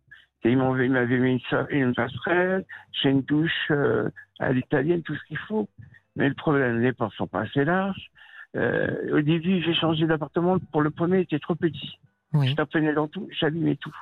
Et 0.45 0.51
il 0.53 0.59
m'avait 0.59 1.19
mis 1.19 1.43
une, 1.71 1.95
passerelle, 1.95 2.65
j'ai 2.93 3.11
une 3.11 3.23
douche 3.23 3.71
euh, 3.71 4.09
à 4.39 4.53
l'italienne, 4.53 5.03
tout 5.03 5.17
ce 5.17 5.25
qu'il 5.25 5.39
faut. 5.39 5.69
Mais 6.15 6.29
le 6.29 6.35
problème, 6.35 6.81
les 6.81 6.93
portes 6.93 7.15
sont 7.15 7.27
pas 7.27 7.41
assez 7.41 7.65
larges. 7.65 8.11
au 8.55 9.21
début, 9.21 9.61
j'ai 9.63 9.75
changé 9.75 10.07
d'appartement. 10.07 10.59
Pour 10.71 10.83
le 10.83 10.91
premier, 10.91 11.19
il 11.19 11.23
était 11.23 11.41
trop 11.41 11.57
petit. 11.57 11.99
Oui. 12.33 12.55
Je 12.57 12.95
dans 12.95 13.09
tout, 13.09 13.29
j'allumais 13.39 13.77
tout. 13.77 13.97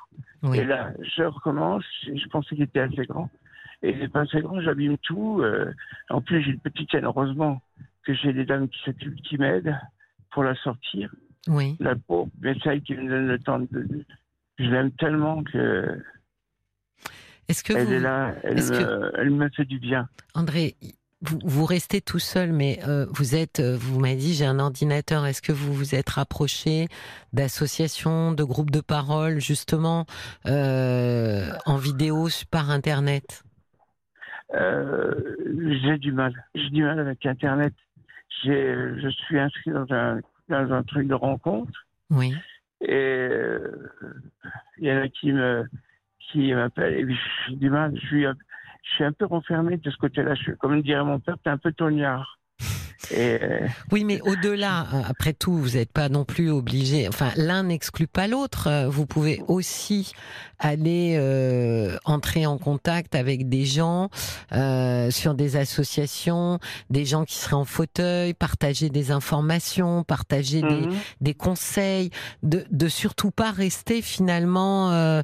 Et 0.52 0.64
là, 0.64 0.93
je 1.16 1.23
recommence. 1.23 1.85
Je 2.02 2.28
pensais 2.28 2.54
qu'il 2.54 2.64
était 2.64 2.81
assez 2.81 3.07
grand. 3.07 3.31
Et 3.83 3.90
il 3.90 3.99
n'est 3.99 4.09
pas 4.09 4.21
assez 4.21 4.40
grand, 4.40 4.61
j'abîme 4.61 4.99
tout. 4.99 5.43
en 6.11 6.21
plus, 6.21 6.43
j'ai 6.43 6.50
une 6.50 6.61
petite 6.61 6.90
chaîne, 6.90 7.04
heureusement, 7.04 7.62
que 8.04 8.12
j'ai 8.12 8.33
des 8.33 8.45
dames 8.45 8.69
qui 8.69 8.95
qui 9.25 9.38
m'aident 9.38 9.78
pour 10.31 10.45
la 10.45 10.54
sortir. 10.57 11.11
Oui. 11.48 11.76
La 11.80 11.94
pauvre, 11.94 12.30
mais 12.40 12.54
celle 12.62 12.82
qui 12.82 12.94
me 12.94 13.08
donne 13.08 13.26
le 13.26 13.38
temps 13.38 13.60
de. 13.60 14.04
Je 14.58 14.64
l'aime 14.64 14.92
tellement 14.92 15.42
que. 15.42 16.02
Est-ce 17.48 17.62
que 17.62 17.74
elle 17.74 17.86
vous... 17.86 17.92
est 17.92 18.00
là, 18.00 18.34
elle 18.42 18.56
me, 18.56 19.12
elle 19.18 19.30
me 19.30 19.48
fait 19.50 19.66
du 19.66 19.78
bien. 19.78 20.08
André, 20.34 20.76
vous, 21.44 21.64
restez 21.64 22.00
tout 22.00 22.18
seul, 22.18 22.52
mais 22.52 22.78
euh, 22.86 23.06
vous 23.10 23.34
êtes, 23.34 23.60
euh, 23.60 23.76
vous 23.78 23.98
m'avez 24.00 24.16
dit, 24.16 24.34
j'ai 24.34 24.44
un 24.44 24.58
ordinateur. 24.58 25.26
Est-ce 25.26 25.42
que 25.42 25.52
vous 25.52 25.72
vous 25.72 25.94
êtes 25.94 26.10
rapproché 26.10 26.86
d'associations, 27.32 28.32
de 28.32 28.44
groupes 28.44 28.70
de 28.70 28.80
parole, 28.80 29.40
justement, 29.40 30.06
euh, 30.46 31.50
en 31.66 31.76
vidéo 31.76 32.28
par 32.50 32.70
Internet? 32.70 33.44
J'ai 34.52 35.98
du 35.98 36.12
mal. 36.12 36.32
J'ai 36.54 36.70
du 36.70 36.82
mal 36.82 36.98
avec 37.00 37.24
Internet. 37.26 37.74
Je 38.44 39.10
suis 39.26 39.38
inscrit 39.38 39.70
dans 39.70 39.86
un, 39.90 40.20
dans 40.48 40.72
un 40.72 40.82
truc 40.82 41.08
de 41.08 41.14
rencontre. 41.14 41.86
Oui. 42.10 42.34
Et 42.80 43.28
il 44.78 44.86
y 44.86 44.92
en 44.92 45.02
a 45.02 45.08
qui 45.08 45.32
me 45.32 45.64
qui 46.18 46.52
m'appellent 46.52 46.94
et. 46.94 47.90
Je 47.94 48.06
suis 48.06 48.24
je 48.84 48.90
suis 48.90 49.04
un 49.04 49.12
peu 49.12 49.24
renfermé 49.24 49.76
de 49.76 49.90
ce 49.90 49.96
côté-là. 49.96 50.34
Je, 50.34 50.52
comme 50.52 50.82
dirait 50.82 51.04
mon 51.04 51.18
père, 51.18 51.38
t'es 51.42 51.50
un 51.50 51.58
peu 51.58 51.72
tognard. 51.72 52.38
Euh, 53.12 53.66
oui, 53.92 54.04
mais 54.04 54.20
au-delà, 54.23 54.87
euh, 54.92 55.02
après 55.08 55.32
tout, 55.32 55.56
vous 55.56 55.70
n'êtes 55.70 55.92
pas 55.92 56.08
non 56.08 56.25
plus 56.25 56.50
obligé. 56.50 57.08
Enfin, 57.08 57.30
l'un 57.37 57.64
n'exclut 57.64 58.06
pas 58.06 58.26
l'autre. 58.26 58.68
Euh, 58.68 58.88
vous 58.88 59.06
pouvez 59.06 59.42
aussi 59.49 60.12
aller 60.58 61.18
entrer 62.04 62.46
en 62.46 62.56
contact 62.56 63.14
avec 63.14 63.50
des 63.50 63.66
gens 63.66 64.08
sur 65.11 65.34
des 65.34 65.56
associations, 65.56 66.58
des 66.88 67.04
gens 67.04 67.25
qui 67.25 67.34
seraient 67.34 67.56
en 67.56 67.66
fauteuil, 67.66 68.32
partager 68.32 68.88
des 68.88 69.11
informations, 69.11 70.04
partager 70.04 70.62
des, 70.62 70.87
mhm. 70.87 70.94
des, 71.20 71.34
conseils, 71.34 72.11
de, 72.42 72.64
de, 72.70 72.88
surtout 72.88 73.30
pas 73.30 73.50
rester 73.50 74.00
finalement 74.00 75.23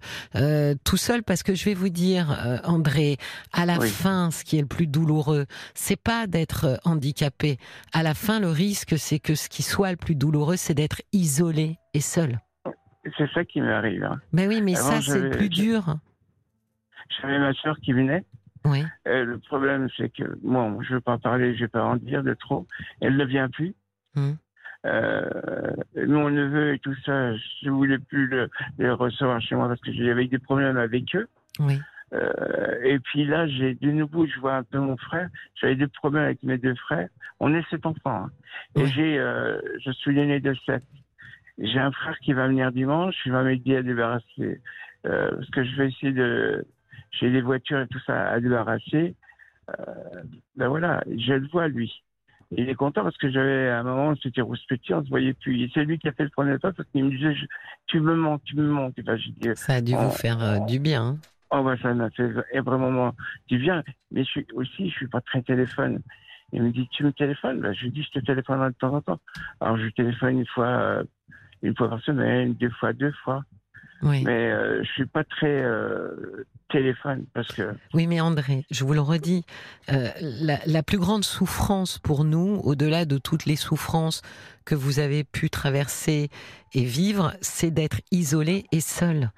tout 0.84 0.96
seul, 0.96 1.22
parce 1.22 1.42
que 1.42 1.54
je 1.54 1.64
vais 1.64 1.74
vous 1.74 1.90
dire, 1.90 2.60
André, 2.64 3.16
à 3.52 3.64
la 3.64 3.80
fin, 3.80 4.30
ce 4.30 4.44
qui 4.44 4.58
est 4.58 4.62
le 4.62 4.66
plus 4.66 4.88
douloureux, 4.88 5.46
c'est 5.74 5.96
pas 5.96 6.26
d'être 6.26 6.80
handicapé 6.84 7.56
à 7.92 8.02
la 8.02 8.14
fin, 8.14 8.40
le 8.40 8.48
risque, 8.48 8.98
c'est 8.98 9.18
que 9.18 9.34
ce 9.34 9.48
qui 9.48 9.62
soit 9.62 9.90
le 9.90 9.96
plus 9.96 10.14
douloureux, 10.14 10.56
c'est 10.56 10.74
d'être 10.74 11.02
isolé 11.12 11.78
et 11.94 12.00
seul. 12.00 12.38
C'est 13.16 13.30
ça 13.32 13.44
qui 13.44 13.60
m'arrive. 13.60 14.04
Hein. 14.04 14.20
Mais 14.32 14.46
oui, 14.46 14.60
mais 14.62 14.74
ça, 14.74 15.00
c'est 15.00 15.20
le 15.20 15.30
plus 15.30 15.48
dur. 15.48 15.96
J'avais 17.20 17.38
ma 17.38 17.52
soeur 17.54 17.78
qui 17.80 17.92
venait. 17.92 18.24
Oui. 18.66 18.84
le 19.06 19.38
problème, 19.38 19.88
c'est 19.96 20.12
que, 20.12 20.38
moi, 20.42 20.70
je 20.82 20.90
ne 20.90 20.94
veux 20.96 21.00
pas 21.00 21.18
parler, 21.18 21.54
je 21.54 21.60
ne 21.60 21.64
vais 21.64 21.68
pas 21.68 21.84
en 21.84 21.96
dire 21.96 22.22
de 22.22 22.34
trop. 22.34 22.66
Elle 23.00 23.16
ne 23.16 23.24
vient 23.24 23.48
plus. 23.48 23.74
Hum. 24.16 24.36
Euh, 24.86 25.74
mon 25.94 26.30
neveu 26.30 26.74
et 26.74 26.78
tout 26.78 26.94
ça, 27.04 27.34
je 27.36 27.66
ne 27.66 27.70
voulais 27.70 27.98
plus 27.98 28.30
les 28.78 28.90
recevoir 28.90 29.40
chez 29.40 29.54
moi 29.54 29.68
parce 29.68 29.80
que 29.80 29.92
j'avais 29.92 30.26
des 30.26 30.38
problèmes 30.38 30.78
avec 30.78 31.14
eux. 31.14 31.28
Oui. 31.58 31.78
Euh, 32.12 32.80
et 32.82 32.98
puis 32.98 33.24
là, 33.24 33.46
j'ai 33.46 33.74
de 33.74 33.90
nouveau, 33.90 34.26
je 34.26 34.38
vois 34.40 34.56
un 34.56 34.62
peu 34.62 34.78
mon 34.78 34.96
frère. 34.96 35.28
J'avais 35.54 35.76
des 35.76 35.86
problèmes 35.86 36.24
avec 36.24 36.42
mes 36.42 36.58
deux 36.58 36.74
frères. 36.74 37.08
On 37.38 37.54
est 37.54 37.68
sept 37.70 37.86
enfants. 37.86 38.24
Hein. 38.24 38.30
Et 38.76 38.86
j'ai, 38.86 39.18
euh, 39.18 39.60
je 39.84 39.90
suis 39.92 40.14
l'aîné 40.14 40.40
de 40.40 40.54
sept. 40.66 40.82
J'ai 41.58 41.78
un 41.78 41.92
frère 41.92 42.18
qui 42.20 42.32
va 42.32 42.48
venir 42.48 42.72
dimanche. 42.72 43.14
Il 43.26 43.32
va 43.32 43.42
m'aider 43.42 43.76
à 43.76 43.82
débarrasser. 43.82 44.60
Euh, 45.06 45.30
parce 45.30 45.50
que 45.50 45.64
je 45.64 45.76
vais 45.76 45.88
essayer 45.88 46.12
de. 46.12 46.66
J'ai 47.12 47.30
des 47.30 47.40
voitures 47.40 47.80
et 47.80 47.86
tout 47.88 48.00
ça 48.06 48.30
à 48.30 48.40
débarrasser. 48.40 49.14
Ben 50.56 50.68
voilà, 50.68 51.02
je 51.06 51.32
le 51.32 51.46
vois 51.48 51.68
lui. 51.68 52.02
Il 52.50 52.68
est 52.68 52.74
content 52.74 53.04
parce 53.04 53.16
que 53.16 53.30
j'avais 53.30 53.68
un 53.68 53.84
moment, 53.84 54.14
c'était 54.20 54.40
rousse 54.40 54.64
petit, 54.68 54.92
on 54.92 55.04
se 55.04 55.08
voyait 55.08 55.34
plus. 55.34 55.62
Et 55.62 55.70
c'est 55.72 55.84
lui 55.84 55.98
qui 55.98 56.08
a 56.08 56.12
fait 56.12 56.24
le 56.24 56.30
premier 56.30 56.58
pas 56.58 56.72
parce 56.72 56.88
qu'il 56.90 57.04
me 57.04 57.10
disait, 57.10 57.34
tu 57.86 58.00
me 58.00 58.16
manques, 58.16 58.42
tu 58.44 58.56
me 58.56 58.66
manques. 58.68 58.94
Et 58.98 59.02
ben, 59.02 59.16
ça 59.54 59.74
a 59.74 59.80
dû 59.80 59.94
vous 59.94 60.10
faire 60.10 60.66
du 60.66 60.80
bien. 60.80 61.02
Hein. 61.02 61.18
Oh, 61.50 61.62
bah, 61.62 61.76
ça 61.82 61.92
m'a 61.94 62.10
fait 62.10 62.28
vraiment 62.60 63.14
du 63.48 63.58
bien. 63.58 63.82
Mais 64.10 64.24
je 64.24 64.30
suis, 64.30 64.46
aussi, 64.54 64.88
je 64.88 64.94
suis 64.94 65.08
pas 65.08 65.20
très 65.20 65.42
téléphone. 65.42 66.00
Il 66.52 66.62
me 66.62 66.70
dit, 66.70 66.88
tu 66.92 67.04
me 67.04 67.12
téléphones? 67.12 67.60
Bah, 67.60 67.72
Je 67.72 67.82
lui 67.84 67.90
dis, 67.90 68.02
je 68.02 68.18
te 68.18 68.24
téléphone 68.24 68.68
de 68.68 68.74
temps 68.74 68.94
en 68.94 69.00
temps. 69.00 69.20
Alors, 69.60 69.76
je 69.76 69.88
téléphone 69.88 70.40
une 70.40 70.46
fois, 70.46 70.66
euh, 70.66 71.04
une 71.62 71.76
fois 71.76 71.88
par 71.88 72.00
semaine, 72.02 72.54
deux 72.54 72.70
fois, 72.70 72.92
deux 72.92 73.12
fois. 73.24 73.44
Oui. 74.02 74.24
Mais 74.24 74.50
euh, 74.50 74.82
je 74.82 74.90
suis 74.90 75.06
pas 75.06 75.24
très 75.24 75.62
euh, 75.62 76.44
téléphone 76.70 77.26
parce 77.34 77.48
que. 77.48 77.74
Oui, 77.94 78.06
mais 78.06 78.20
André, 78.20 78.64
je 78.70 78.84
vous 78.84 78.94
le 78.94 79.00
redis, 79.00 79.44
euh, 79.90 80.08
la, 80.20 80.58
la, 80.66 80.82
plus 80.82 80.98
grande 80.98 81.24
souffrance 81.24 81.98
pour 81.98 82.24
nous, 82.24 82.60
au-delà 82.64 83.04
de 83.04 83.18
toutes 83.18 83.46
les 83.46 83.56
souffrances 83.56 84.22
que 84.64 84.74
vous 84.74 84.98
avez 84.98 85.24
pu 85.24 85.50
traverser 85.50 86.30
et 86.72 86.84
vivre, 86.84 87.34
c'est 87.40 87.70
d'être 87.70 88.00
isolé 88.12 88.66
et 88.72 88.80
seul. 88.80 89.30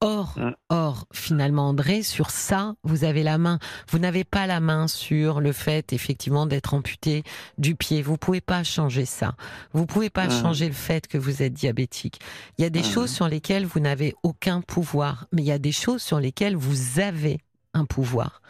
Or, 0.00 0.34
mm. 0.38 0.54
or, 0.68 1.06
finalement, 1.12 1.68
André, 1.68 2.02
sur 2.02 2.30
ça, 2.30 2.74
vous 2.84 3.02
avez 3.02 3.24
la 3.24 3.36
main. 3.36 3.58
Vous 3.90 3.98
n'avez 3.98 4.22
pas 4.22 4.46
la 4.46 4.60
main 4.60 4.86
sur 4.86 5.40
le 5.40 5.50
fait, 5.50 5.92
effectivement, 5.92 6.46
d'être 6.46 6.72
amputé 6.74 7.24
du 7.58 7.74
pied. 7.74 8.00
Vous 8.00 8.16
pouvez 8.16 8.40
pas 8.40 8.62
changer 8.62 9.04
ça. 9.04 9.34
Vous 9.72 9.86
pouvez 9.86 10.08
pas 10.08 10.28
mm. 10.28 10.30
changer 10.30 10.66
le 10.68 10.74
fait 10.74 11.08
que 11.08 11.18
vous 11.18 11.42
êtes 11.42 11.52
diabétique. 11.52 12.20
Il 12.58 12.62
y 12.62 12.64
a 12.64 12.70
des 12.70 12.80
mm. 12.80 12.92
choses 12.92 13.10
sur 13.10 13.26
lesquelles 13.26 13.66
vous 13.66 13.80
n'avez 13.80 14.14
aucun 14.22 14.60
pouvoir, 14.60 15.26
mais 15.32 15.42
il 15.42 15.46
y 15.46 15.52
a 15.52 15.58
des 15.58 15.72
choses 15.72 16.02
sur 16.02 16.20
lesquelles 16.20 16.56
vous 16.56 16.77
avez 16.98 17.38
un 17.74 17.84
pouvoir. 17.84 18.42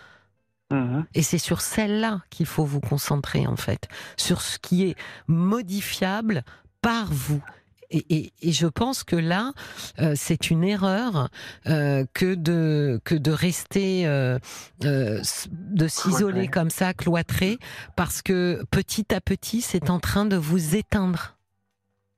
Mm-hmm. 0.70 1.04
Et 1.14 1.22
c'est 1.22 1.38
sur 1.38 1.60
celle-là 1.60 2.22
qu'il 2.30 2.46
faut 2.46 2.64
vous 2.64 2.80
concentrer, 2.80 3.46
en 3.46 3.56
fait. 3.56 3.88
Sur 4.16 4.40
ce 4.42 4.58
qui 4.58 4.84
est 4.84 4.96
modifiable 5.26 6.44
par 6.82 7.06
vous 7.06 7.42
et, 7.90 8.32
je 8.42 8.66
pense 8.66 9.04
que 9.04 9.16
là, 9.16 9.52
euh, 9.98 10.12
c'est 10.14 10.50
une 10.50 10.64
erreur 10.64 11.28
euh, 11.66 12.04
que 12.12 12.34
de 12.34 13.00
que 13.04 13.14
de 13.14 13.30
rester, 13.30 14.06
euh, 14.06 14.38
de 14.80 15.88
s'isoler 15.88 16.48
comme 16.48 16.70
ça, 16.70 16.92
cloîtré, 16.92 17.58
parce 17.96 18.22
que 18.22 18.64
petit 18.70 19.14
à 19.14 19.20
petit, 19.20 19.60
c'est 19.60 19.90
en 19.90 20.00
train 20.00 20.26
de 20.26 20.36
vous 20.36 20.76
éteindre. 20.76 21.36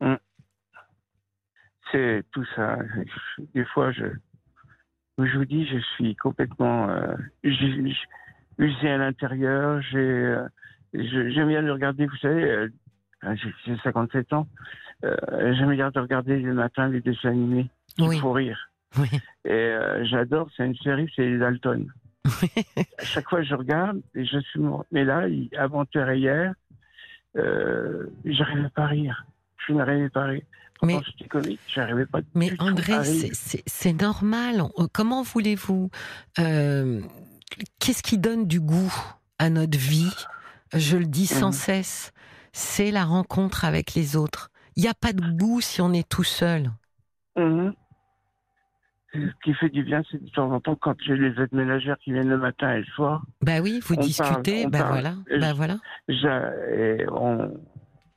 Hum. 0.00 0.18
C'est 1.92 2.24
tout 2.32 2.44
ça. 2.56 2.78
Des 3.54 3.64
fois, 3.66 3.90
je, 3.92 4.04
je 5.26 5.38
vous 5.38 5.44
dis, 5.44 5.66
je 5.66 5.78
suis 5.96 6.16
complètement 6.16 6.88
usé 7.42 8.88
à 8.88 8.98
l'intérieur. 8.98 9.80
J'ai, 9.82 10.34
j'aime 10.94 11.48
bien 11.48 11.62
le 11.62 11.72
regarder. 11.72 12.06
Vous 12.06 12.16
savez, 12.16 12.68
j'ai 13.66 13.76
57 13.82 14.32
ans. 14.32 14.46
Euh, 15.04 15.54
j'aime 15.54 15.70
bien 15.70 15.90
de 15.90 15.98
regarder 15.98 16.38
le 16.38 16.54
matin 16.54 16.88
les 16.88 17.00
dessins 17.00 17.30
animés. 17.30 17.70
Il 17.98 18.18
faut 18.20 18.32
rire. 18.32 18.70
Oui. 18.98 19.08
Et 19.44 19.50
euh, 19.50 20.04
j'adore, 20.04 20.48
c'est 20.56 20.66
une 20.66 20.76
série, 20.76 21.10
c'est 21.14 21.24
les 21.24 21.38
Dalton. 21.38 21.86
à 22.26 23.04
chaque 23.04 23.28
fois, 23.28 23.42
je 23.42 23.54
regarde 23.54 24.00
et 24.14 24.24
je 24.24 24.38
suis 24.38 24.60
mort. 24.60 24.84
Mais 24.90 25.04
là, 25.04 25.26
avant-hier 25.56 26.10
et 26.10 26.18
hier, 26.18 26.54
euh, 27.36 28.06
j'arrivais 28.24 28.68
pas 28.70 28.84
à 28.84 28.88
rire. 28.88 29.24
Je 29.66 29.74
n'arrivais 29.74 30.08
pas 30.08 30.22
à 30.22 30.26
rire. 30.26 30.42
Mais, 30.82 30.98
j'arrivais 31.68 32.06
pas 32.06 32.20
mais 32.34 32.52
André, 32.58 32.94
c'est 33.34 33.92
normal. 33.92 34.62
Comment 34.92 35.22
voulez-vous 35.22 35.90
euh, 36.38 37.02
Qu'est-ce 37.78 38.02
qui 38.02 38.16
donne 38.16 38.46
du 38.46 38.60
goût 38.60 38.92
à 39.38 39.50
notre 39.50 39.78
vie? 39.78 40.14
Je 40.72 40.96
le 40.96 41.04
dis 41.04 41.26
sans 41.26 41.48
mhm. 41.48 41.52
cesse. 41.52 42.12
C'est 42.52 42.90
la 42.90 43.04
rencontre 43.04 43.64
avec 43.64 43.94
les 43.94 44.16
autres. 44.16 44.50
Il 44.76 44.82
n'y 44.82 44.88
a 44.88 44.94
pas 44.94 45.12
de 45.12 45.20
goût 45.36 45.60
si 45.60 45.80
on 45.80 45.92
est 45.92 46.08
tout 46.08 46.24
seul. 46.24 46.70
Mhm. 47.36 47.74
Ce 49.12 49.18
qui 49.42 49.54
fait 49.54 49.68
du 49.68 49.82
bien, 49.82 50.02
c'est 50.10 50.22
de 50.22 50.30
temps 50.30 50.52
en 50.52 50.60
temps 50.60 50.76
quand 50.76 50.94
j'ai 51.04 51.16
les 51.16 51.40
aides 51.42 51.52
ménagères 51.52 51.98
qui 51.98 52.12
viennent 52.12 52.28
le 52.28 52.38
matin 52.38 52.72
et 52.74 52.78
le 52.78 52.84
soir. 52.84 53.24
Bah 53.42 53.60
oui, 53.60 53.80
vous 53.82 53.96
discutez, 53.96 54.68
bah 54.68 54.84
voilà, 54.88 55.14
bah 55.40 55.52
voilà. 55.52 55.78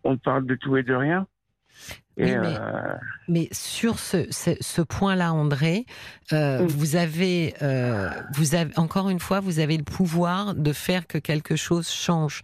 on, 0.04 0.18
parle 0.18 0.46
de 0.46 0.54
tout 0.54 0.78
et 0.78 0.84
de 0.84 0.94
rien. 0.94 1.26
Euh, 2.20 2.96
mais, 3.27 3.50
sur 3.51 4.00
ce, 4.00 4.82
point-là, 4.82 5.34
André, 5.34 5.86
euh, 6.32 6.65
vous 6.67 6.96
avez, 6.96 7.55
euh, 7.62 8.10
vous 8.34 8.55
avez 8.55 8.77
encore 8.77 9.10
une 9.10 9.20
fois, 9.20 9.39
vous 9.39 9.60
avez 9.60 9.77
le 9.77 9.84
pouvoir 9.84 10.53
de 10.53 10.74
faire 10.74 11.08
que 11.08 11.17
quelque 11.17 11.55
chose 11.55 11.89
change. 11.89 12.41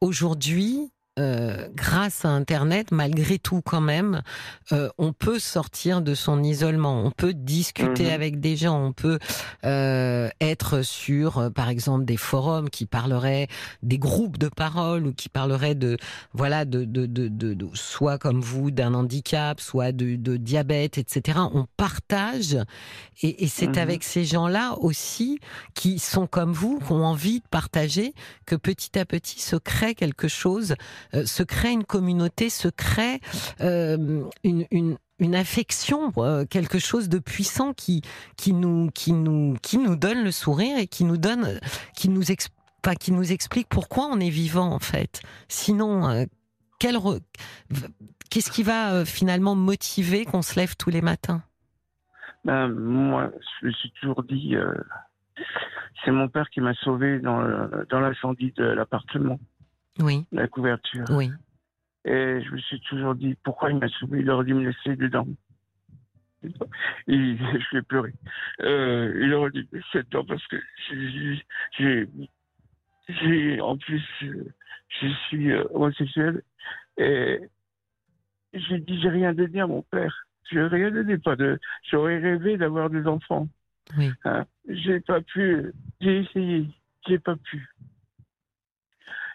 Aujourd'hui, 0.00 0.92
euh, 1.18 1.68
grâce 1.74 2.24
à 2.24 2.30
Internet, 2.30 2.90
malgré 2.90 3.38
tout 3.38 3.60
quand 3.62 3.82
même, 3.82 4.22
euh, 4.72 4.88
on 4.96 5.12
peut 5.12 5.38
sortir 5.38 6.00
de 6.00 6.14
son 6.14 6.42
isolement, 6.42 7.04
on 7.04 7.10
peut 7.10 7.34
discuter 7.34 8.04
mhm. 8.04 8.12
avec 8.12 8.40
des 8.40 8.56
gens, 8.56 8.82
on 8.82 8.92
peut 8.92 9.18
euh, 9.64 10.30
être 10.40 10.80
sur, 10.82 11.38
euh, 11.38 11.50
par 11.50 11.68
exemple, 11.68 12.06
des 12.06 12.16
forums 12.16 12.70
qui 12.70 12.86
parleraient 12.86 13.48
des 13.82 13.98
groupes 13.98 14.38
de 14.38 14.48
parole 14.48 15.06
ou 15.06 15.12
qui 15.12 15.28
parleraient 15.28 15.74
de, 15.74 15.98
voilà, 16.32 16.64
de, 16.64 16.84
de, 16.84 17.04
de, 17.04 17.28
de 17.28 17.68
soit 17.74 18.16
comme 18.16 18.40
vous 18.40 18.70
d'un 18.70 18.94
handicap, 18.94 19.60
soit 19.60 19.92
de, 19.92 20.16
diabète, 20.36 20.96
etc. 20.96 21.40
On 21.52 21.66
partage, 21.76 22.56
et, 23.20 23.44
et 23.44 23.48
c'est 23.48 23.68
mhm. 23.68 23.78
avec 23.78 24.02
ces 24.02 24.24
gens-là 24.24 24.76
aussi 24.80 25.40
qui 25.74 25.98
sont 25.98 26.26
comme 26.26 26.52
vous, 26.52 26.78
qui 26.78 26.92
ont 26.92 27.04
envie 27.04 27.40
de 27.40 27.48
partager, 27.50 28.14
que 28.46 28.56
petit 28.56 28.98
à 28.98 29.04
petit 29.04 29.40
se 29.40 29.56
crée 29.56 29.94
quelque 29.94 30.28
chose 30.28 30.74
se 31.12 31.42
crée 31.42 31.72
une 31.72 31.84
communauté, 31.84 32.50
se 32.50 32.68
crée 32.68 33.20
euh, 33.60 34.24
une, 34.44 34.66
une, 35.18 35.34
affection, 35.34 36.12
euh, 36.18 36.44
quelque 36.44 36.78
chose 36.78 37.08
de 37.08 37.18
puissant 37.18 37.72
qui 37.72 38.02
qui 38.36 38.52
nous 38.52 38.90
qui 38.92 39.12
nous 39.12 39.56
qui 39.62 39.78
nous 39.78 39.96
donne 39.96 40.24
le 40.24 40.32
sourire 40.32 40.78
et 40.78 40.86
qui 40.86 41.04
nous 41.04 41.16
donne 41.16 41.60
qui 41.94 42.08
nous 42.08 42.24
qui 43.00 43.12
nous 43.12 43.32
explique 43.32 43.68
pourquoi 43.68 44.06
on 44.06 44.18
est 44.18 44.30
vivant 44.30 44.72
en 44.72 44.78
fait. 44.78 45.22
Sinon, 45.48 46.08
euh, 46.08 46.24
qu'est-ce 46.80 48.50
qui 48.50 48.62
va 48.62 48.92
euh, 48.92 49.04
finalement 49.04 49.54
motiver 49.54 50.24
qu'on 50.24 50.42
se 50.42 50.58
lève 50.58 50.76
tous 50.76 50.90
les 50.90 51.02
matins? 51.02 51.42
Ben, 52.44 52.68
Moi, 52.68 53.30
je 53.60 53.66
me 53.66 53.72
suis 53.72 53.92
toujours 54.00 54.22
dit, 54.24 54.56
euh, 54.56 54.74
c'est 56.04 56.10
mon 56.10 56.28
père 56.28 56.50
qui 56.50 56.60
m'a 56.60 56.74
sauvé 56.74 57.20
dans 57.20 57.40
l'incendie 57.92 58.52
de 58.56 58.64
l'appartement. 58.64 59.38
Oui. 59.98 60.24
La 60.32 60.48
couverture. 60.48 61.04
Oui. 61.10 61.30
Et 62.04 62.42
je 62.42 62.50
me 62.50 62.58
suis 62.58 62.80
toujours 62.80 63.14
dit, 63.14 63.36
pourquoi 63.44 63.70
il 63.70 63.78
m'a 63.78 63.88
sauvé 63.88 64.20
Il 64.20 64.30
aurait 64.30 64.44
dû 64.44 64.54
me 64.54 64.66
laisser 64.66 64.96
dedans. 64.96 65.26
Et 66.42 66.48
je 67.06 67.76
vais 67.76 67.82
pleurer. 67.82 68.12
Euh, 68.60 69.12
il 69.22 69.32
aurait 69.34 69.50
dû 69.50 69.68
me 69.70 69.78
laisser 69.78 70.02
dedans 70.04 70.24
parce 70.24 70.44
que 70.48 70.56
j'ai, 71.78 72.08
j'ai, 73.08 73.60
en 73.60 73.76
plus, 73.76 74.02
je 74.20 75.08
suis 75.28 75.52
homosexuel 75.52 76.42
et 76.96 77.40
j'ai 78.52 78.78
dit, 78.78 79.00
j'ai 79.00 79.08
rien 79.08 79.32
donné 79.32 79.60
à 79.60 79.66
mon 79.66 79.82
père. 79.82 80.26
Je 80.50 80.58
n'ai 80.58 80.66
rien 80.66 80.90
donné, 80.90 81.18
pas 81.18 81.36
de. 81.36 81.58
J'aurais 81.90 82.18
rêvé 82.18 82.56
d'avoir 82.56 82.90
des 82.90 83.06
enfants. 83.06 83.48
Oui. 83.96 84.10
Hein? 84.24 84.44
J'ai 84.68 85.00
pas 85.00 85.20
pu. 85.20 85.72
J'ai 86.00 86.18
essayé. 86.18 86.66
J'ai 87.06 87.18
pas 87.18 87.36
pu. 87.36 87.68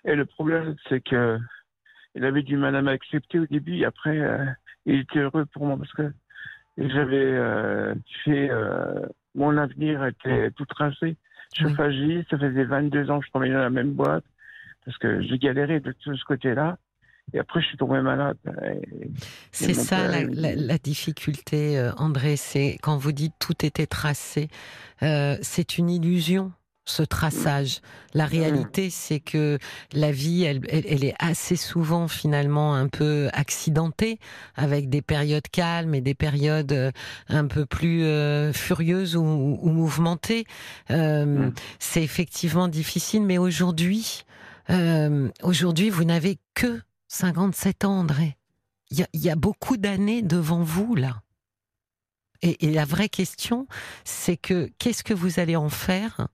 Et 0.08 0.16
le 0.16 0.26
problème, 0.26 0.76
c'est 0.90 1.02
que 1.02 1.38
il 2.16 2.26
avait 2.26 2.42
du 2.42 2.58
mal 2.58 2.76
à 2.76 2.82
m'accepter 2.82 3.40
au 3.40 3.46
début. 3.46 3.84
Après, 3.84 4.18
euh, 4.18 4.44
il 4.88 5.02
était 5.02 5.20
heureux 5.20 5.46
pour 5.46 5.66
moi 5.66 5.78
parce 5.78 5.94
que 5.94 6.12
j'avais 6.78 7.16
euh, 7.16 7.94
fait. 8.24 8.50
Euh, 8.50 9.06
mon 9.36 9.56
avenir 9.58 10.04
était 10.06 10.50
tout 10.52 10.66
tracé. 10.66 11.16
Chauffagiste, 11.56 12.28
oui. 12.32 12.40
ça 12.40 12.40
faisait 12.40 12.64
22 12.64 13.12
ans 13.12 13.20
que 13.20 13.26
je 13.26 13.30
travaillais 13.30 13.54
dans 13.54 13.60
la 13.60 13.70
même 13.70 13.92
boîte 13.92 14.24
parce 14.84 14.98
que 14.98 15.22
j'ai 15.22 15.38
galéré 15.38 15.80
de 15.80 15.92
tout 15.92 16.16
ce 16.16 16.26
côté-là. 16.26 16.78
Et 17.34 17.40
après, 17.40 17.62
je 17.62 17.68
suis 17.68 17.78
tombé 17.78 18.02
malade. 18.02 18.38
C'est 19.52 19.74
ça 19.74 20.08
la, 20.08 20.24
la, 20.24 20.56
la, 20.56 20.78
difficulté, 20.78 21.92
André. 21.98 22.38
C'est 22.38 22.78
quand 22.82 22.98
vous 22.98 23.12
dites 23.12 23.34
tout 23.38 23.66
était 23.66 23.86
tracé, 23.86 24.48
c'est 25.02 25.78
une 25.78 25.90
illusion. 25.90 26.54
Ce 26.90 27.04
traçage. 27.04 27.82
La 28.14 28.26
réalité, 28.26 28.90
c'est 28.90 29.20
que 29.20 29.60
la 29.92 30.14
vie, 30.14 30.44
elle, 30.44 30.62
elle, 30.70 31.04
est 31.04 31.16
assez 31.20 31.58
souvent 31.58 32.08
finalement 32.08 32.76
un 32.76 32.88
peu 32.88 33.30
accidentée, 33.34 34.20
avec 34.56 34.90
des 34.90 35.02
périodes 35.02 35.50
calmes 35.52 35.94
et 35.94 36.02
des 36.02 36.16
périodes 36.16 36.94
un 37.28 37.46
peu 37.46 37.66
plus 37.66 38.06
euh, 38.06 38.54
furieuses 38.54 39.18
ou, 39.18 39.22
ou 39.62 39.70
mouvementées. 39.70 40.46
Euh. 40.92 41.52
C'est 41.78 42.04
effectivement 42.04 42.70
difficile, 42.70 43.24
mais 43.24 43.38
aujourd'hui, 43.38 44.24
euh, 44.70 45.30
aujourd'hui, 45.44 45.90
vous 45.90 46.04
n'avez 46.04 46.40
que 46.54 46.82
57 47.10 47.86
ans, 47.86 48.00
André. 48.00 48.38
Il 48.92 49.00
y 49.00 49.04
a, 49.04 49.08
y 49.14 49.30
a, 49.30 49.36
beaucoup 49.36 49.76
d'années 49.76 50.22
devant 50.22 50.64
vous, 50.64 50.96
là. 50.96 51.22
Et, 52.42 52.68
et 52.68 52.72
la 52.72 52.86
vraie 52.86 53.10
question, 53.10 53.68
c'est 54.06 54.38
que 54.38 54.70
qu'est-ce 54.78 55.04
que 55.04 55.14
vous 55.14 55.40
allez 55.40 55.56
en 55.56 55.70
faire 55.70 56.28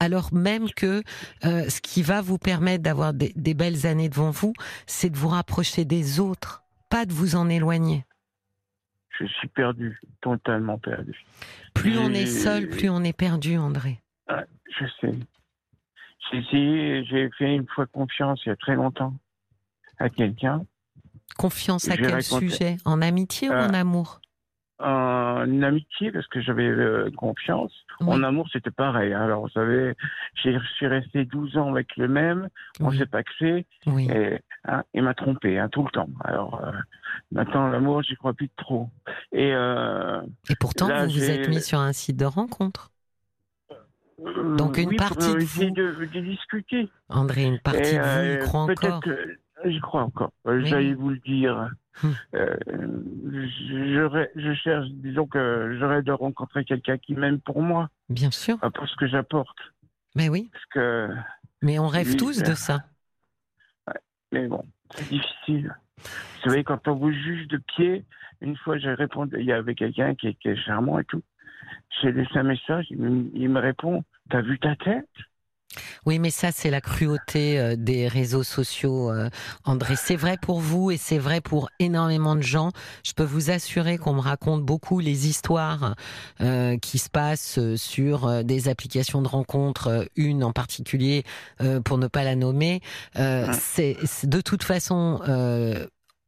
alors 0.00 0.34
même 0.34 0.70
que 0.70 1.02
euh, 1.44 1.68
ce 1.68 1.80
qui 1.80 2.02
va 2.02 2.22
vous 2.22 2.38
permettre 2.38 2.82
d'avoir 2.82 3.12
des, 3.12 3.32
des, 3.36 3.54
belles 3.54 3.86
années 3.86 4.08
devant 4.08 4.30
vous, 4.30 4.54
c'est 4.86 5.10
de 5.10 5.16
vous 5.16 5.28
rapprocher 5.28 5.84
des 5.84 6.18
autres, 6.18 6.64
pas 6.88 7.06
de 7.06 7.12
vous 7.12 7.36
en 7.36 7.48
éloigner. 7.48 8.04
Je 9.18 9.26
suis 9.26 9.48
perdu, 9.48 10.00
totalement 10.22 10.78
perdu. 10.78 11.14
Plus 11.74 11.98
on 11.98 12.10
est 12.10 12.26
seul, 12.26 12.68
plus 12.68 12.88
on 12.88 13.04
est 13.04 13.16
perdu, 13.16 13.58
André. 13.58 14.00
Ah, 14.28 14.44
je 14.78 14.86
sais. 15.00 15.14
J'ai 16.30 16.38
essayé, 16.38 17.04
j'ai 17.04 17.30
fait 17.36 17.54
une 17.54 17.66
fois 17.66 17.86
confiance 17.86 18.40
il 18.46 18.48
y 18.48 18.52
a 18.52 18.56
très 18.56 18.76
longtemps 18.76 19.14
à 19.98 20.08
quelqu'un. 20.08 20.64
Confiance 21.36 21.88
à 21.88 21.96
quel 21.96 22.14
raconté... 22.14 22.48
sujet? 22.48 22.76
En 22.84 23.02
amitié 23.02 23.50
ou 23.50 23.52
en 23.52 23.74
amour? 23.74 24.19
En 24.82 25.62
amitié, 25.62 26.10
parce 26.10 26.26
que 26.28 26.40
j'avais 26.40 26.66
euh, 26.66 27.10
confiance. 27.16 27.72
Oui. 28.00 28.08
En 28.08 28.22
amour, 28.22 28.48
c'était 28.50 28.70
pareil. 28.70 29.12
Alors, 29.12 29.42
vous 29.42 29.50
savez, 29.50 29.94
je 30.34 30.58
suis 30.76 30.86
resté 30.86 31.26
12 31.26 31.58
ans 31.58 31.70
avec 31.70 31.96
le 31.96 32.08
même, 32.08 32.48
on 32.80 32.88
oui. 32.88 32.98
s'est 32.98 33.06
paxé, 33.06 33.66
oui. 33.86 34.08
et 34.10 34.38
hein, 34.64 34.82
il 34.94 35.02
m'a 35.02 35.12
trompé 35.12 35.58
hein, 35.58 35.68
tout 35.68 35.82
le 35.82 35.90
temps. 35.90 36.08
Alors, 36.24 36.62
euh, 36.64 36.72
maintenant, 37.30 37.68
l'amour, 37.68 38.02
j'y 38.02 38.16
crois 38.16 38.32
plus 38.32 38.48
trop. 38.56 38.88
Et, 39.32 39.52
euh, 39.52 40.22
et 40.48 40.54
pourtant, 40.58 40.88
là, 40.88 41.04
vous 41.04 41.12
vous 41.12 41.30
êtes 41.30 41.48
mis 41.48 41.60
sur 41.60 41.78
un 41.78 41.92
site 41.92 42.16
de 42.16 42.24
rencontre 42.24 42.90
donc 44.58 44.76
une 44.76 44.96
partie 44.96 45.34
de 45.34 45.44
vous... 45.44 45.70
De, 45.70 46.04
de, 46.04 46.20
discuter. 46.20 46.90
André, 47.08 47.44
une 47.44 47.58
partie 47.58 47.94
et, 47.94 47.98
de 47.98 48.02
vous 48.02 48.34
y 48.34 48.38
croit 48.46 48.60
encore 48.62 49.00
que, 49.00 49.38
J'y 49.64 49.80
crois 49.80 50.02
encore. 50.02 50.32
Euh, 50.46 50.64
J'allais 50.64 50.94
vous 50.94 51.10
le 51.10 51.18
dire. 51.18 51.70
Hum. 52.02 52.14
Euh, 52.34 52.56
je, 52.66 54.26
je, 54.36 54.54
cherche, 54.54 54.86
disons 54.88 55.26
que 55.26 55.76
j'aurais 55.78 56.02
de 56.02 56.12
rencontrer 56.12 56.64
quelqu'un 56.64 56.98
qui 56.98 57.14
m'aime 57.14 57.40
pour 57.40 57.60
moi. 57.62 57.88
Bien 58.08 58.30
sûr. 58.30 58.58
Pour 58.58 58.88
ce 58.88 58.96
que 58.96 59.06
j'apporte. 59.06 59.58
Mais 60.14 60.28
oui. 60.28 60.48
Parce 60.52 60.64
que. 60.66 61.08
Mais 61.62 61.78
on 61.78 61.88
rêve 61.88 62.16
tous 62.16 62.42
de 62.42 62.54
ça. 62.54 62.84
Ouais, 63.86 64.00
mais 64.32 64.48
bon, 64.48 64.64
c'est 64.94 65.08
difficile. 65.08 65.74
Vous 65.98 66.50
savez, 66.50 66.64
quand 66.64 66.88
on 66.88 66.94
vous 66.94 67.12
juge 67.12 67.48
de 67.48 67.58
pied, 67.58 68.04
une 68.40 68.56
fois 68.56 68.78
j'ai 68.78 68.94
répondu, 68.94 69.36
il 69.38 69.44
y 69.44 69.52
avait 69.52 69.74
quelqu'un 69.74 70.14
qui, 70.14 70.34
qui, 70.36 70.48
est 70.48 70.56
charmant 70.56 70.98
et 70.98 71.04
tout. 71.04 71.22
J'ai 72.00 72.12
laissé 72.12 72.38
un 72.38 72.44
message, 72.44 72.86
il 72.88 72.98
me, 72.98 73.30
il 73.34 73.50
me 73.50 73.60
répond 73.60 74.02
T'as 74.30 74.42
vu 74.42 74.58
ta 74.58 74.76
tête? 74.76 75.08
Oui, 76.06 76.18
mais 76.18 76.30
ça, 76.30 76.50
c'est 76.52 76.70
la 76.70 76.80
cruauté 76.80 77.58
euh, 77.58 77.76
des 77.76 78.08
réseaux 78.08 78.42
sociaux, 78.42 79.10
euh, 79.10 79.28
André. 79.64 79.94
C'est 79.96 80.16
vrai 80.16 80.36
pour 80.40 80.60
vous 80.60 80.90
et 80.90 80.96
c'est 80.96 81.18
vrai 81.18 81.40
pour 81.40 81.70
énormément 81.78 82.34
de 82.34 82.42
gens. 82.42 82.70
Je 83.04 83.12
peux 83.12 83.24
vous 83.24 83.50
assurer 83.50 83.98
qu'on 83.98 84.14
me 84.14 84.20
raconte 84.20 84.62
beaucoup 84.62 84.98
les 84.98 85.28
histoires 85.28 85.94
euh, 86.40 86.76
qui 86.78 86.98
se 86.98 87.08
passent 87.08 87.58
sur 87.76 88.44
des 88.44 88.68
applications 88.68 89.22
de 89.22 89.28
rencontres, 89.28 90.08
une 90.16 90.42
en 90.44 90.52
particulier, 90.52 91.24
pour 91.84 91.98
ne 91.98 92.06
pas 92.06 92.24
la 92.24 92.36
nommer. 92.36 92.80
c'est 93.14 93.96
de 94.24 94.40
toute 94.40 94.62
façon 94.62 95.20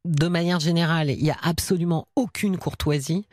de 0.05 0.27
manière 0.27 0.59
générale, 0.59 1.11
il 1.11 1.25
y 1.25 1.31
a 1.31 1.37
absolument 1.43 2.09
aucune 2.17 2.59
courtoisie. 2.59 3.27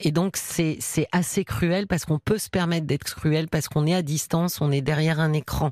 Et 0.00 0.10
donc, 0.10 0.36
c'est, 0.36 0.76
c'est 0.80 1.06
assez 1.12 1.44
cruel 1.44 1.86
parce 1.86 2.06
qu'on 2.06 2.18
peut 2.18 2.38
se 2.38 2.48
permettre 2.48 2.86
d'être 2.86 3.04
cruel 3.04 3.48
parce 3.48 3.68
qu'on 3.68 3.86
est 3.86 3.94
à 3.94 4.00
distance, 4.00 4.60
on 4.62 4.72
est 4.72 4.80
derrière 4.80 5.20
un 5.20 5.34
écran. 5.34 5.70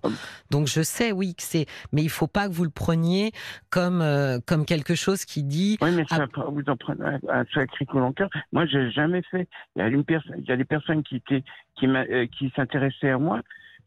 Donc, 0.51 0.67
je 0.67 0.83
sais, 0.83 1.11
oui, 1.11 1.35
que 1.35 1.43
c'est, 1.43 1.67
mais 1.93 2.03
il 2.03 2.11
faut 2.11 2.27
pas 2.27 2.49
que 2.49 2.53
vous 2.53 2.65
le 2.65 2.71
preniez 2.71 3.33
comme, 3.71 4.03
euh, 4.03 4.41
comme 4.47 4.67
quelque 4.67 4.95
chose 4.95 5.25
qui 5.25 5.43
dit. 5.43 5.79
Oui, 5.81 5.91
mais 5.93 6.05
ça, 6.05 6.27
ah, 6.37 6.45
vous 6.51 6.63
en 6.67 6.77
prenez 6.77 7.19
un, 7.31 7.45
sacré 7.55 7.87
coup 7.87 7.99
dans 7.99 8.13
cœur. 8.13 8.29
Moi, 8.53 8.67
j'ai 8.67 8.91
jamais 8.91 9.23
fait. 9.31 9.49
Il 9.77 9.81
y 9.81 9.83
a 9.83 9.89
une 9.89 10.05
personne, 10.05 10.37
il 10.39 10.45
y 10.45 10.53
a 10.53 10.57
des 10.57 10.67
personnes 10.67 11.03
qui 11.03 11.17
étaient, 11.17 11.45
qui 11.79 11.87
euh, 11.87 12.27
qui 12.27 12.53
s'intéressaient 12.55 13.11
à 13.11 13.19
moi. 13.19 13.41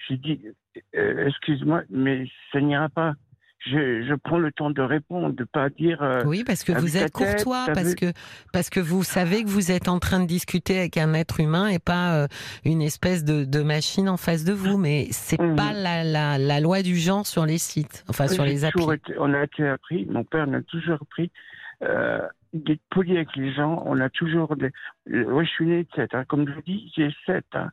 J'ai 0.08 0.17
dit, 0.17 0.41
euh, 0.95 1.28
excuse-moi, 1.28 1.84
mais 1.89 2.28
ça 2.51 2.60
n'ira 2.60 2.89
pas 2.89 3.13
je, 3.65 4.04
je, 4.08 4.13
prends 4.15 4.38
le 4.38 4.51
temps 4.51 4.69
de 4.69 4.82
répondre, 4.82 5.34
de 5.34 5.43
pas 5.43 5.69
dire. 5.69 6.01
Euh, 6.01 6.23
oui, 6.25 6.43
parce 6.45 6.63
que 6.63 6.71
vous 6.71 6.97
êtes 6.97 7.12
courtois, 7.12 7.65
parce 7.73 7.89
vu... 7.89 7.95
que 7.95 8.06
parce 8.54 8.69
que 8.69 8.80
vous 8.80 9.04
savez 9.04 9.43
que 9.43 9.49
vous 9.49 9.71
êtes 9.71 9.88
en 9.88 9.99
train 9.99 10.19
de 10.19 10.28
discuter 10.28 10.80
avec 10.80 10.97
un 10.97 11.13
être 11.13 11.39
humain 11.39 11.67
et 11.67 11.80
pas 11.80 12.15
euh, 12.15 12.28
une 12.63 12.82
espèce 12.82 13.23
de, 13.23 13.43
de, 13.43 13.63
machine 13.63 14.10
en 14.10 14.17
face 14.17 14.43
de 14.43 14.54
vous. 14.54 14.78
Mais 14.78 15.08
c'est 15.12 15.41
mmh. 15.41 15.56
pas 15.56 15.73
la, 15.73 16.04
la, 16.04 16.38
la, 16.38 16.60
loi 16.60 16.82
du 16.82 16.95
genre 16.95 17.25
sur 17.25 17.45
les 17.45 17.58
sites, 17.58 18.04
enfin 18.08 18.28
sur 18.28 18.43
les 18.43 18.65
applis. 18.65 18.86
Été, 18.93 19.15
on 19.19 19.34
a 19.34 19.43
été 19.43 19.67
appris, 19.67 20.06
mon 20.06 20.23
père 20.23 20.47
m'a 20.47 20.62
toujours 20.62 20.99
appris. 21.01 21.32
Euh, 21.84 22.19
d'être 22.54 22.82
poli 22.89 23.15
avec 23.17 23.36
les 23.36 23.54
gens, 23.54 23.84
on 23.86 23.99
a 23.99 24.10
toujours 24.10 24.56
des. 24.56 24.71
Moi, 25.08 25.43
je 25.43 25.49
suis 25.49 25.65
né 25.65 25.84
de 25.84 25.89
7, 25.95 26.13
hein. 26.13 26.23
comme 26.25 26.47
je 26.47 26.54
vous 26.54 26.62
dis, 26.62 26.91
j'ai 26.95 27.13
7. 27.25 27.43
Hein. 27.54 27.69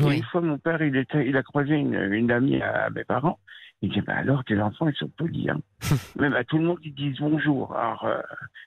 Oui. 0.00 0.18
Une 0.18 0.24
fois, 0.24 0.40
mon 0.42 0.58
père, 0.58 0.82
il, 0.82 0.94
était, 0.96 1.26
il 1.26 1.36
a 1.36 1.42
croisé 1.42 1.74
une, 1.74 1.94
une 2.12 2.30
amie 2.30 2.60
à 2.60 2.90
mes 2.90 3.04
parents. 3.04 3.38
Il 3.82 3.90
dit, 3.90 4.00
bah 4.00 4.16
alors, 4.16 4.42
tes 4.44 4.60
enfants, 4.60 4.88
ils 4.88 4.96
sont 4.96 5.08
polis. 5.08 5.48
Hein. 5.48 5.60
Même 6.16 6.32
à 6.32 6.44
tout 6.44 6.58
le 6.58 6.64
monde, 6.64 6.78
ils 6.82 6.94
disent 6.94 7.18
bonjour. 7.20 7.76
Alors, 7.76 8.04
euh, 8.04 8.20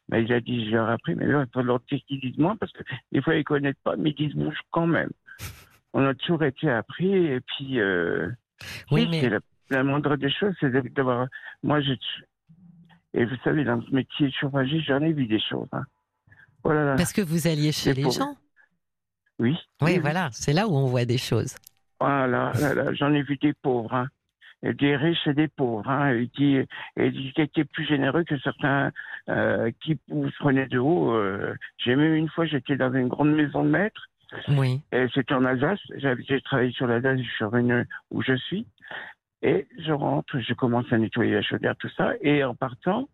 bah, 0.07 0.19
il 0.19 0.31
a 0.31 0.39
dit, 0.39 0.65
je 0.65 0.71
leur 0.75 0.89
ai 0.89 0.93
appris, 0.93 1.15
mais 1.15 1.25
là, 1.25 1.45
il 1.47 1.51
faut 1.51 1.63
leur 1.63 1.79
dire 1.89 1.99
qu'ils 2.07 2.19
disent 2.19 2.37
moi, 2.37 2.55
parce 2.59 2.71
que 2.71 2.83
des 3.11 3.21
fois, 3.21 3.35
ils 3.35 3.43
connaissent 3.43 3.75
pas, 3.83 3.95
mais 3.95 4.11
ils 4.11 4.15
disent 4.27 4.35
bonjour 4.35 4.63
quand 4.71 4.87
même. 4.87 5.09
On 5.93 6.05
a 6.05 6.13
toujours 6.13 6.43
été 6.43 6.69
appris, 6.69 7.11
et 7.11 7.39
puis, 7.41 7.79
euh, 7.79 8.29
oui, 8.91 9.07
mais... 9.09 9.27
la, 9.29 9.39
la, 9.71 9.83
moindre 9.83 10.15
des 10.15 10.29
choses, 10.29 10.53
c'est 10.59 10.71
d'avoir, 10.93 11.27
moi, 11.63 11.81
je, 11.81 11.93
et 13.13 13.25
vous 13.25 13.35
savez, 13.43 13.63
dans 13.63 13.81
ce 13.81 13.91
métier 13.91 14.31
chauffagiste, 14.31 14.85
j'en 14.85 15.01
ai 15.01 15.13
vu 15.13 15.25
des 15.25 15.39
choses. 15.39 15.67
Hein. 15.71 15.83
Oh 16.63 16.71
là 16.71 16.85
là. 16.85 16.95
Parce 16.95 17.13
que 17.13 17.21
vous 17.21 17.47
alliez 17.47 17.71
chez 17.71 17.93
les 17.93 18.03
pour... 18.03 18.11
gens. 18.11 18.35
Oui. 19.39 19.57
Oui, 19.81 19.93
oui 19.93 19.97
voilà, 19.97 20.29
c'est 20.31 20.53
là 20.53 20.67
où 20.67 20.75
on 20.75 20.85
voit 20.85 21.05
des 21.05 21.17
choses. 21.17 21.55
Voilà, 21.99 22.51
là, 22.53 22.93
j'en 22.93 23.13
ai 23.13 23.23
vu 23.23 23.37
des 23.37 23.53
pauvres. 23.53 23.93
Hein 23.93 24.07
des 24.63 24.95
riches 24.95 25.25
et 25.27 25.33
des 25.33 25.47
pauvres, 25.47 25.89
hein, 25.89 26.13
et 26.13 26.27
qui, 26.27 26.57
et 26.97 27.11
qui 27.11 27.33
étaient 27.37 27.63
plus 27.63 27.85
généreux 27.85 28.23
que 28.23 28.37
certains 28.39 28.91
euh, 29.29 29.71
qui 29.81 29.97
vous 30.09 30.29
prenaient 30.39 30.67
de 30.67 30.79
haut. 30.79 31.13
Euh, 31.13 31.55
j'ai 31.77 31.95
même 31.95 32.15
une 32.15 32.29
fois, 32.29 32.45
j'étais 32.45 32.75
dans 32.75 32.93
une 32.93 33.07
grande 33.07 33.33
maison 33.33 33.63
de 33.63 33.69
maître. 33.69 34.07
Oui. 34.49 34.81
Et 34.91 35.07
c'était 35.13 35.33
en 35.33 35.45
Alsace. 35.45 35.79
J'ai 35.97 36.41
travaillé 36.41 36.71
sur 36.71 36.87
l'Alsace, 36.87 37.19
sur 37.37 37.55
une 37.55 37.85
où 38.11 38.21
je 38.21 38.35
suis. 38.35 38.67
Et 39.41 39.67
je 39.79 39.93
rentre, 39.93 40.39
je 40.39 40.53
commence 40.53 40.91
à 40.91 40.97
nettoyer 40.97 41.33
la 41.33 41.41
chaudière, 41.41 41.75
tout 41.77 41.89
ça. 41.95 42.13
Et 42.21 42.43
en 42.43 42.53
partant, 42.53 43.07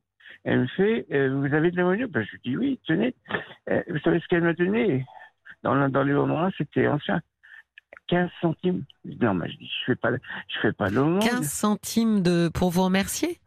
elle 0.44 0.62
me 0.62 0.68
fait 0.68 1.06
euh, 1.12 1.30
Vous 1.30 1.54
avez 1.54 1.72
de 1.72 1.78
l'ammonium 1.78 2.10
ben, 2.10 2.24
Je 2.24 2.32
lui 2.32 2.40
dis 2.44 2.58
Oui, 2.58 2.80
tenez. 2.86 3.14
Euh, 3.70 3.82
vous 3.90 4.00
savez 4.00 4.20
ce 4.20 4.28
qu'elle 4.28 4.44
m'a 4.44 4.54
donné? 4.54 5.06
Dans, 5.64 5.90
dans 5.90 6.04
les 6.04 6.14
moments-là, 6.14 6.50
c'était 6.58 6.88
ancien. 6.88 7.22
15 8.08 8.30
centimes. 8.42 8.84
Non, 9.22 9.34
mais 9.34 9.50
je 9.50 9.58
dis, 9.58 9.72
je 9.82 9.92
fais 9.92 9.96
pas, 9.96 10.12
je 10.12 10.60
fais 10.62 10.74
pas 10.74 10.90
l'aumône. 10.90 11.20
15 11.20 11.48
centimes 11.50 12.22
de, 12.22 12.50
pour 12.54 12.70
vous 12.70 12.84
remercier? 12.84 13.40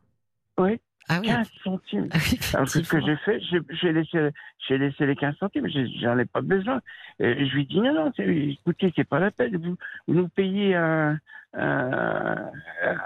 Oui. 0.58 0.80
Ah 1.08 1.20
oui. 1.20 1.28
15 1.28 1.48
centimes. 1.64 2.08
Ah 2.12 2.18
oui, 2.30 2.38
Alors, 2.52 2.68
ce 2.68 2.80
que 2.80 3.00
j'ai 3.00 3.16
fait, 3.16 3.40
j'ai 3.80 3.92
laissé, 3.92 4.30
j'ai 4.66 4.78
laissé 4.78 5.06
les 5.06 5.16
15 5.16 5.36
centimes, 5.38 5.66
j'en 6.00 6.18
ai 6.18 6.26
pas 6.26 6.42
besoin. 6.42 6.80
Et 7.18 7.46
je 7.46 7.54
lui 7.54 7.66
dis 7.66 7.80
non, 7.80 7.94
non, 7.94 8.12
écoutez, 8.18 8.92
c'est 8.94 9.08
pas 9.08 9.18
la 9.18 9.30
peine. 9.30 9.56
Vous, 9.56 9.76
vous 10.06 10.14
nous 10.14 10.28
payez 10.28 10.74
un, 10.74 11.18
un, 11.54 12.50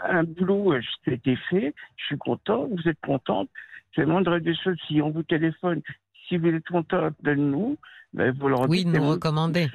un 0.05 0.25
boulot, 0.25 0.73
euh, 0.73 0.81
c'était 1.05 1.37
fait, 1.49 1.75
je 1.97 2.05
suis 2.07 2.19
content, 2.19 2.67
vous 2.67 2.89
êtes 2.89 3.01
contente. 3.01 3.49
C'est 3.95 4.01
le 4.01 4.09
moindre 4.09 4.39
des 4.39 4.55
choses, 4.57 4.77
si 4.89 5.01
on 5.01 5.11
vous 5.11 5.23
téléphone, 5.23 5.81
si 6.27 6.39
vous 6.39 6.49
êtes 6.49 6.67
contente 6.67 7.15
de 7.23 7.35
nous, 7.35 7.77
ben, 8.13 8.35
vous 8.39 8.49
leur 8.49 8.69
Oui, 8.69 8.85
nous 8.85 9.07
recommander. 9.07 9.69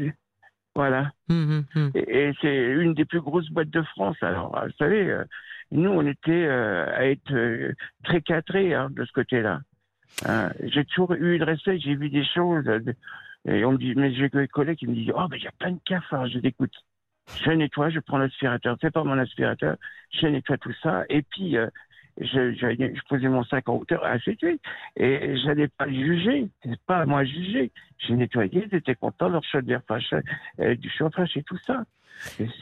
Voilà. 0.78 1.12
Hum, 1.28 1.50
hum, 1.50 1.66
hum. 1.76 1.92
Et, 1.96 2.28
et 2.28 2.34
c'est 2.40 2.56
une 2.56 2.94
des 2.94 3.06
plus 3.06 3.20
grosses 3.20 3.50
boîtes 3.50 3.72
de 3.72 3.82
France. 3.82 4.16
Alors, 4.22 4.64
vous 4.64 4.72
savez, 4.78 5.10
euh, 5.10 5.24
nous, 5.72 5.90
on 5.90 6.06
était 6.06 6.46
euh, 6.46 6.86
à 6.96 7.08
être 7.08 7.34
euh, 7.34 7.74
très 8.04 8.22
cadrés 8.22 8.76
hein, 8.76 8.90
de 8.92 9.04
ce 9.04 9.12
côté-là. 9.12 9.62
Hein, 10.28 10.52
j'ai 10.66 10.86
toujours 10.86 11.14
eu 11.14 11.40
le 11.40 11.46
respect, 11.46 11.80
j'ai 11.80 11.96
vu 11.96 12.12
des 12.12 12.24
choses. 12.24 12.70
et 13.48 13.66
on 13.66 13.72
me 13.72 13.78
dit, 13.80 13.96
mais 13.96 14.14
j'ai 14.14 14.30
des 14.30 14.48
collègues 14.48 14.78
qui 14.78 14.86
me 14.86 14.94
disent, 14.94 15.14
oh, 15.16 15.26
mais 15.32 15.38
il 15.38 15.46
y 15.46 15.48
a 15.48 15.52
plein 15.58 15.72
de 15.72 15.80
cafards. 15.84 16.28
Je 16.28 16.38
dis, 16.38 16.50
écoute, 16.50 16.76
je 17.44 17.50
nettoie, 17.50 17.90
je 17.90 18.00
prends 18.00 18.20
l'aspirateur, 18.20 18.78
c'est 18.80 18.94
pas 18.94 19.04
mon 19.04 19.18
aspirateur, 19.18 19.78
je 20.12 20.28
nettoie 20.28 20.60
tout 20.60 20.76
ça. 20.84 21.06
Et 21.10 21.24
puis, 21.24 21.58
je, 22.20 23.08
posais 23.08 23.28
mon 23.28 23.44
sac 23.44 23.68
en 23.70 23.76
hauteur, 23.76 24.06
ainsi 24.06 24.32
de 24.32 24.38
suite. 24.38 24.62
Et 24.96 25.38
j'allais 25.38 25.68
pas 25.68 25.86
les 25.86 26.06
juger, 26.06 26.48
c'est 26.64 26.80
pas 26.86 27.00
à 27.00 27.06
moi 27.06 27.24
juger. 27.24 27.72
J'ai 28.00 28.14
nettoyé, 28.14 28.68
ils 28.72 28.76
étaient 28.76 28.96
contents, 28.96 29.30
leur 29.30 29.44
chaudière 29.44 29.82
fâche, 29.88 30.14
euh, 30.60 30.76
du 30.76 30.90
chauffage 30.90 31.36
et 31.36 31.44
tout 31.44 31.58
ça. 31.66 31.84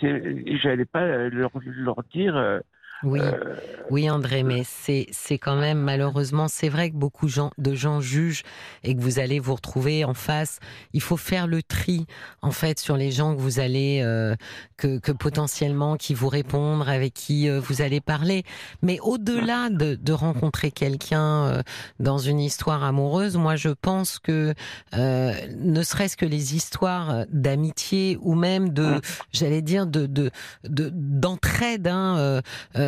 J'allais 0.01 0.85
pas 0.85 1.01
euh, 1.01 1.29
leur, 1.29 1.51
leur 1.63 2.03
dire. 2.11 2.35
euh, 2.35 2.59
Oui. 3.05 3.19
euh, 3.21 3.55
Oui, 3.91 4.09
André, 4.09 4.41
mais 4.41 4.63
c'est 4.65 5.05
c'est 5.11 5.37
quand 5.37 5.55
même 5.57 5.77
malheureusement, 5.77 6.47
c'est 6.47 6.69
vrai 6.69 6.89
que 6.89 6.95
beaucoup 6.95 7.27
de 7.59 7.75
gens 7.75 8.01
jugent 8.01 8.41
et 8.83 8.95
que 8.95 9.01
vous 9.01 9.19
allez 9.19 9.39
vous 9.39 9.53
retrouver 9.53 10.03
en 10.03 10.15
face. 10.15 10.57
Il 10.93 11.01
faut 11.01 11.17
faire 11.17 11.45
le 11.45 11.61
tri 11.61 12.07
en 12.41 12.49
fait 12.49 12.79
sur 12.79 12.97
les 12.97 13.11
gens 13.11 13.35
que 13.35 13.39
vous 13.41 13.59
allez 13.59 14.01
euh, 14.03 14.35
que, 14.77 14.97
que 14.97 15.11
potentiellement 15.11 15.97
qui 15.97 16.15
vous 16.15 16.29
répondent, 16.29 16.83
avec 16.89 17.13
qui 17.13 17.47
euh, 17.47 17.59
vous 17.59 17.83
allez 17.83 18.01
parler. 18.01 18.43
Mais 18.81 18.97
au-delà 19.03 19.69
de, 19.69 19.93
de 19.93 20.13
rencontrer 20.13 20.71
quelqu'un 20.71 21.45
euh, 21.45 21.61
dans 21.99 22.17
une 22.17 22.39
histoire 22.39 22.83
amoureuse, 22.83 23.37
moi 23.37 23.55
je 23.55 23.69
pense 23.69 24.17
que 24.17 24.55
euh, 24.95 25.33
ne 25.59 25.83
serait-ce 25.83 26.17
que 26.17 26.25
les 26.25 26.55
histoires 26.55 27.25
d'amitié 27.31 28.17
ou 28.21 28.33
même 28.33 28.69
de, 28.69 28.99
j'allais 29.31 29.61
dire 29.61 29.85
de 29.85 30.07
de 30.07 30.31
de- 30.63 30.89
d'entraide. 30.91 31.87
hein, 31.87 32.41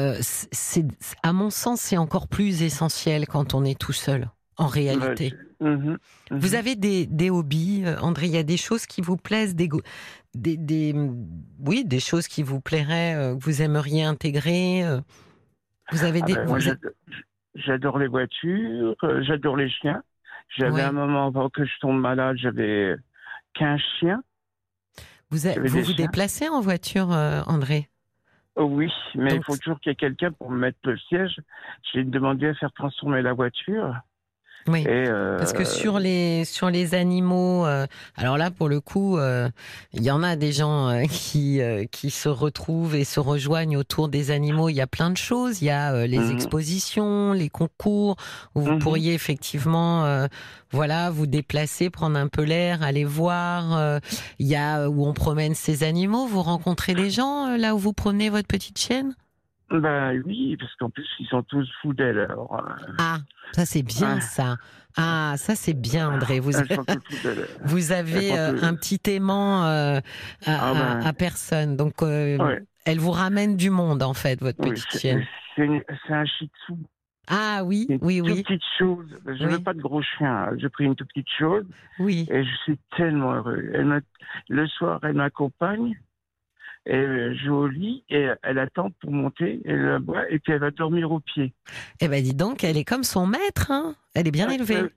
euh, 0.08 0.18
c'est, 0.22 0.86
à 1.24 1.34
mon 1.34 1.50
sens, 1.50 1.82
c'est 1.82 1.98
encore 1.98 2.28
plus 2.28 2.62
essentiel 2.64 3.28
quand 3.28 3.54
on 3.54 3.64
est 3.66 3.78
tout 3.80 3.94
seul, 3.94 4.30
en 4.58 4.68
réalité. 4.68 5.34
mhm, 5.60 5.98
mhm. 6.32 6.40
Vous 6.40 6.56
avez 6.56 6.76
des, 6.76 7.06
des 7.06 7.30
hobbies, 7.30 7.84
euh, 7.86 7.98
André? 8.00 8.28
Il 8.28 8.34
y 8.34 8.38
a 8.38 8.44
des 8.44 8.58
choses 8.58 8.86
qui 8.86 9.02
vous 9.02 9.18
plaisent, 9.18 9.56
des, 9.56 9.70
des, 10.36 10.58
des- 10.58 10.94
oui, 11.66 11.84
des 11.86 12.00
choses 12.00 12.28
qui 12.28 12.44
vous 12.44 12.62
plairaient, 12.62 13.16
euh, 13.16 13.36
que 13.36 13.44
vous 13.44 13.62
aimeriez 13.62 14.04
intégrer. 14.04 14.84
euh? 14.86 15.00
Vous 15.92 16.04
avez 16.04 16.20
Ah 16.24 16.26
des. 16.26 16.36
ben, 16.36 16.46
vous- 16.46 16.60
j'adore- 17.56 17.98
les 17.98 18.08
voitures, 18.08 18.96
j'adore 19.22 19.56
les 19.58 19.70
chiens. 19.70 20.04
J'avais 20.58 20.74
Ouais. 20.74 20.82
un 20.82 20.92
moment 20.92 21.28
avant 21.28 21.50
que 21.50 21.66
je 21.66 21.72
tombe 21.82 22.00
malade, 22.00 22.38
j'avais 22.40 22.96
15 23.56 23.80
chiens. 24.00 24.22
vous, 25.30 25.48
a- 25.48 25.54
vous, 25.60 25.68
vous 25.82 25.84
chiens. 25.94 25.96
déplacez 26.06 26.48
en 26.50 26.62
voiture, 26.62 27.10
André? 27.48 27.90
Oh 28.60 28.64
oui, 28.64 28.92
mais 29.14 29.30
Donc, 29.30 29.40
il 29.40 29.44
faut 29.44 29.58
toujours 29.58 29.80
qu'il 29.80 29.92
y 29.92 29.94
ait 29.94 29.96
quelqu'un 29.96 30.32
pour 30.32 30.50
me 30.50 30.58
mettre 30.58 30.80
le 30.84 30.98
siège. 30.98 31.40
J'ai 31.94 32.04
demandé 32.04 32.48
à 32.48 32.56
faire 32.56 32.74
transformer 32.74 33.22
la 33.22 33.34
voiture. 33.34 33.94
Oui. 34.68 34.82
Et, 34.82 34.88
euh, 34.90 35.38
Parce 35.38 35.54
que 35.54 35.64
sur 35.64 35.98
les 36.00 36.44
sur 36.46 36.70
les 36.70 36.94
animaux, 36.94 37.66
euh, 37.66 37.86
alors 38.16 38.38
là 38.38 38.52
pour 38.52 38.68
le 38.68 38.82
coup, 38.82 39.18
euh, 39.18 39.50
il 39.94 40.04
y 40.04 40.12
en 40.12 40.24
a 40.24 40.36
des 40.36 40.52
gens 40.52 40.90
euh, 40.90 41.04
qui 41.10 41.62
euh, 41.62 41.86
qui 41.90 42.10
se 42.12 42.28
retrouvent 42.28 42.96
et 42.96 43.04
se 43.06 43.20
rejoignent 43.20 43.78
autour 43.78 44.10
des 44.10 44.30
animaux. 44.32 44.68
Il 44.70 44.76
y 44.76 44.82
a 44.82 44.88
plein 44.88 45.10
de 45.10 45.18
choses. 45.18 45.62
Il 45.62 45.66
y 45.66 45.70
a 45.70 45.94
euh, 45.94 46.06
les 46.08 46.20
Mhm. 46.20 46.32
expositions, 46.32 47.32
les 47.34 47.50
concours 47.50 48.18
où 48.56 48.62
vous 48.62 48.72
Mhm. 48.74 48.80
pourriez 48.80 49.14
effectivement, 49.14 50.04
euh, 50.06 50.28
voilà, 50.72 51.12
vous 51.12 51.28
déplacer, 51.28 51.90
prendre 51.90 52.18
un 52.18 52.28
peu 52.28 52.44
l'air, 52.44 52.84
aller 52.84 53.06
voir. 53.06 53.78
euh, 53.78 54.00
il 54.40 54.48
y 54.48 54.56
a 54.56 54.82
euh, 54.82 54.88
où 54.88 55.06
on 55.06 55.14
promène 55.14 55.56
ces 55.56 55.84
animaux. 55.84 56.26
Vous 56.28 56.42
rencontrez 56.42 56.94
des 56.96 57.10
gens 57.10 57.48
euh, 57.54 57.58
là 57.58 57.74
où 57.76 57.78
vous 57.78 57.94
promenez 57.94 58.30
votre 58.30 58.48
petite 58.48 58.78
chienne? 58.78 59.16
Ben 59.70 60.22
oui, 60.26 60.56
parce 60.58 60.74
qu'en 60.76 60.90
plus, 60.90 61.06
ils 61.20 61.28
sont 61.28 61.44
tous 61.44 61.70
fous 61.82 61.94
d'elle. 61.94 62.20
Alors, 62.20 62.56
euh, 62.56 62.94
Ah, 63.00 63.18
ça 63.52 63.66
c'est 63.66 63.84
bien 63.84 64.16
Ouais. 64.16 64.22
ça. 64.22 64.56
Ah, 64.96 65.34
ça 65.38 65.56
c'est 65.56 65.74
bien 65.74 66.10
André. 66.10 66.40
Vous 66.40 66.52
avez 67.92 68.38
euh, 68.38 68.56
un 68.62 68.74
petit 68.76 69.00
aimant 69.12 69.66
euh, 69.66 70.00
à, 70.46 70.70
Ah 70.70 70.74
ben. 70.74 71.02
à- 71.06 71.08
à 71.10 71.14
personne. 71.14 71.76
Donc, 71.76 72.02
Ouais. 72.02 72.38
elle 72.86 73.00
vous 73.00 73.12
ramène 73.12 73.58
du 73.58 73.70
monde, 73.70 74.04
en 74.04 74.14
fait, 74.14 74.40
votre 74.42 74.60
Oui, 74.64 74.70
petite 74.72 75.00
chienne. 75.00 75.26
c'est 75.56 76.14
un 76.14 76.26
shih 76.26 76.50
tzu. 76.66 76.74
Ah 77.30 77.62
oui, 77.66 77.88
Une 77.90 78.00
oui, 78.04 78.20
toute 78.20 78.28
oui, 78.30 78.44
petite 78.44 78.62
chose. 78.80 79.06
Je 79.26 79.44
Oui. 79.46 79.52
veux 79.52 79.60
pas 79.60 79.74
de 79.74 79.82
gros 79.82 80.02
chien. 80.02 80.50
J'ai 80.58 80.70
pris 80.70 80.86
une 80.86 80.96
toute 80.96 81.10
petite 81.10 81.28
chose 81.38 81.66
oui. 82.00 82.26
et 82.32 82.46
je 82.46 82.56
suis 82.64 82.80
tellement 82.96 83.34
heureux. 83.34 83.62
Elle 83.74 84.02
le 84.48 84.66
soir, 84.68 85.02
elle 85.04 85.16
m'accompagne. 85.16 85.94
Elle 86.90 87.36
joue 87.38 87.54
au 87.56 87.68
lit 87.68 88.04
et 88.10 88.28
elle 88.44 88.60
attend 88.60 88.92
pour 89.02 89.12
monter. 89.12 89.60
Elle 89.66 89.82
la 89.86 90.00
boit 90.00 90.30
et 90.32 90.40
puis 90.40 90.54
elle 90.54 90.60
va 90.60 90.72
dormir 90.72 91.12
au 91.12 91.20
pied. 91.20 91.54
Eh 92.00 92.08
ben, 92.08 92.24
dis 92.24 92.34
donc, 92.34 92.64
elle 92.64 92.78
est 92.78 92.86
comme 92.86 93.04
son 93.04 93.28
maître, 93.28 93.72
hein. 93.72 93.96
Elle 94.16 94.28
est 94.28 94.32
bien 94.32 94.48
Euh, 94.50 94.54
élevée. 94.54 94.76
euh, 94.78 94.90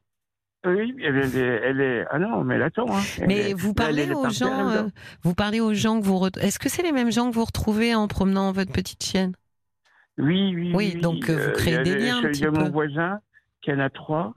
Oui, 0.66 0.94
elle 1.02 1.16
est, 1.16 1.36
elle 1.36 1.80
est. 1.80 2.04
Ah 2.10 2.18
non, 2.18 2.44
mais 2.44 2.54
elle 2.56 2.62
attend. 2.62 2.86
Hein. 2.88 3.00
Elle 3.18 3.26
Mais 3.28 3.50
est- 3.50 3.54
vous 3.54 3.74
parlez 3.74 4.02
est 4.04 4.14
aux 4.14 4.28
gens, 4.30 4.68
euh, 4.70 4.82
vous 5.22 5.34
parlez 5.34 5.58
aux 5.60 5.74
gens 5.74 5.98
que 6.00 6.04
vous. 6.06 6.26
Est-ce 6.40 6.58
que 6.58 6.68
c'est 6.68 6.82
les 6.82 6.92
mêmes 6.92 7.10
gens 7.10 7.28
que 7.30 7.34
vous 7.34 7.44
retrouvez 7.44 7.94
en 7.94 8.06
promenant 8.08 8.52
votre 8.52 8.70
petite 8.72 9.02
chienne? 9.02 9.32
Oui, 10.18 10.54
oui, 10.54 10.72
Oui, 10.74 10.94
donc, 10.96 11.28
euh, 11.30 11.46
vous 11.46 11.52
créez 11.52 11.78
des 11.82 11.96
liens 11.96 12.18
un 12.22 12.30
Il 12.30 12.38
y 12.40 12.44
a 12.44 12.50
mon 12.50 12.66
peu. 12.66 12.70
voisin 12.70 13.20
qui 13.62 13.72
en 13.72 13.78
a 13.80 13.88
trois. 13.90 14.34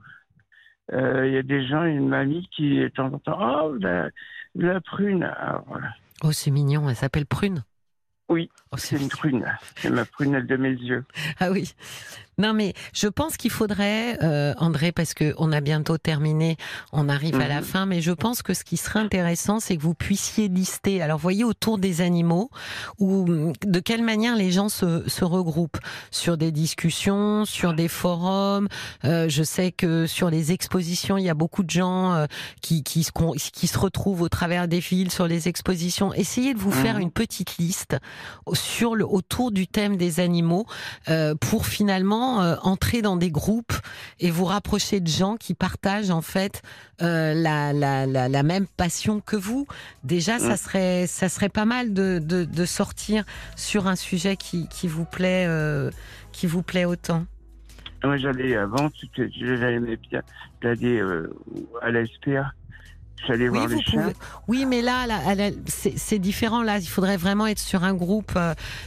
Il 0.92 1.32
y 1.32 1.36
a 1.36 1.42
des 1.42 1.66
gens, 1.66 1.84
une 1.84 2.08
mamie 2.08 2.48
qui 2.54 2.82
temps 2.94 3.12
en 3.12 3.18
temps, 3.18 3.38
oh, 3.66 3.74
la, 3.80 4.08
la 4.54 4.80
prune. 4.80 5.22
Alors, 5.24 5.64
voilà. 5.68 5.88
Oh, 6.24 6.32
c'est 6.32 6.50
mignon. 6.50 6.88
Elle 6.88 6.96
s'appelle 6.96 7.26
Prune. 7.26 7.64
Oui, 8.30 8.48
Oh, 8.72 8.76
c'est 8.78 8.96
une 8.96 9.08
prune. 9.10 9.44
C'est 9.76 9.90
ma 9.90 10.06
prunelle 10.06 10.46
de 10.46 10.56
mes 10.56 10.70
yeux. 10.70 11.04
Ah 11.38 11.50
oui. 11.50 11.74
Non 12.38 12.52
mais 12.52 12.74
je 12.92 13.06
pense 13.08 13.36
qu'il 13.36 13.50
faudrait, 13.50 14.18
euh, 14.22 14.54
André, 14.58 14.92
parce 14.92 15.14
que 15.14 15.34
on 15.38 15.52
a 15.52 15.60
bientôt 15.60 15.98
terminé, 15.98 16.56
on 16.92 17.08
arrive 17.08 17.36
à 17.40 17.48
la 17.48 17.60
Mhm. 17.60 17.64
fin, 17.64 17.86
mais 17.86 18.00
je 18.00 18.12
pense 18.12 18.42
que 18.42 18.54
ce 18.54 18.64
qui 18.64 18.76
serait 18.76 19.00
intéressant, 19.00 19.60
c'est 19.60 19.76
que 19.76 19.82
vous 19.82 19.94
puissiez 19.94 20.48
lister. 20.48 21.00
Alors 21.02 21.18
voyez 21.18 21.44
autour 21.44 21.78
des 21.78 22.00
animaux, 22.00 22.50
ou 22.98 23.52
de 23.64 23.80
quelle 23.80 24.02
manière 24.02 24.36
les 24.36 24.50
gens 24.50 24.68
se, 24.68 25.08
se 25.08 25.24
regroupent 25.24 25.78
sur 26.10 26.36
des 26.36 26.50
discussions, 26.52 27.44
sur 27.44 27.72
des 27.74 27.88
forums. 27.88 28.68
Euh, 29.04 29.28
je 29.28 29.42
sais 29.42 29.70
que 29.72 30.06
sur 30.06 30.30
les 30.30 30.52
expositions, 30.52 31.16
il 31.18 31.24
y 31.24 31.30
a 31.30 31.34
beaucoup 31.34 31.62
de 31.62 31.70
gens 31.70 32.12
euh, 32.14 32.26
qui 32.60 32.82
qui 32.82 33.04
se 33.04 33.10
qui 33.52 33.66
se 33.66 33.78
retrouvent 33.78 34.22
au 34.22 34.28
travers 34.28 34.66
des 34.68 34.80
fils 34.80 35.12
sur 35.12 35.26
les 35.26 35.48
expositions. 35.48 36.12
Essayez 36.14 36.54
de 36.54 36.58
vous 36.58 36.72
faire 36.72 36.96
Mhm. 36.96 37.02
une 37.02 37.10
petite 37.10 37.56
liste 37.58 37.96
sur 38.52 38.94
le 38.96 39.06
autour 39.06 39.50
du 39.52 39.66
thème 39.66 39.96
des 39.96 40.20
animaux 40.20 40.66
euh, 41.08 41.34
pour 41.34 41.66
finalement 41.66 42.23
euh, 42.42 42.56
entrer 42.62 43.02
dans 43.02 43.16
des 43.16 43.30
groupes 43.30 43.72
et 44.20 44.30
vous 44.30 44.44
rapprocher 44.44 45.00
de 45.00 45.08
gens 45.08 45.36
qui 45.36 45.54
partagent 45.54 46.10
en 46.10 46.22
fait 46.22 46.62
euh, 47.02 47.34
la, 47.34 47.72
la, 47.72 48.06
la, 48.06 48.28
la 48.28 48.42
même 48.42 48.66
passion 48.66 49.20
que 49.20 49.36
vous. 49.36 49.66
Déjà, 50.04 50.38
ça 50.38 50.56
serait 50.56 51.06
ça 51.06 51.28
serait 51.28 51.48
pas 51.48 51.64
mal 51.64 51.92
de, 51.92 52.20
de, 52.22 52.44
de 52.44 52.64
sortir 52.64 53.24
sur 53.56 53.86
un 53.86 53.96
sujet 53.96 54.36
qui, 54.36 54.68
qui 54.68 54.88
vous 54.88 55.04
plaît 55.04 55.46
euh, 55.48 55.90
qui 56.32 56.46
vous 56.46 56.62
plaît 56.62 56.84
autant. 56.84 57.24
Moi, 58.02 58.18
j'allais 58.18 58.54
avant, 58.56 58.90
j'aimais 59.16 59.96
bien 60.10 60.20
d'aller 60.62 61.00
à 61.80 61.90
la 61.90 62.04
SPA. 62.06 62.52
J'allais 63.26 63.48
Oui, 63.48 63.56
voir 63.58 63.68
les 63.68 63.82
chiens. 63.82 64.02
pouvez. 64.02 64.14
Oui, 64.48 64.66
mais 64.66 64.82
là, 64.82 65.06
c'est 65.66 66.18
différent. 66.18 66.62
Là, 66.62 66.78
il 66.78 66.86
faudrait 66.86 67.16
vraiment 67.16 67.46
être 67.46 67.58
sur 67.58 67.82
un 67.84 67.94
groupe 67.94 68.38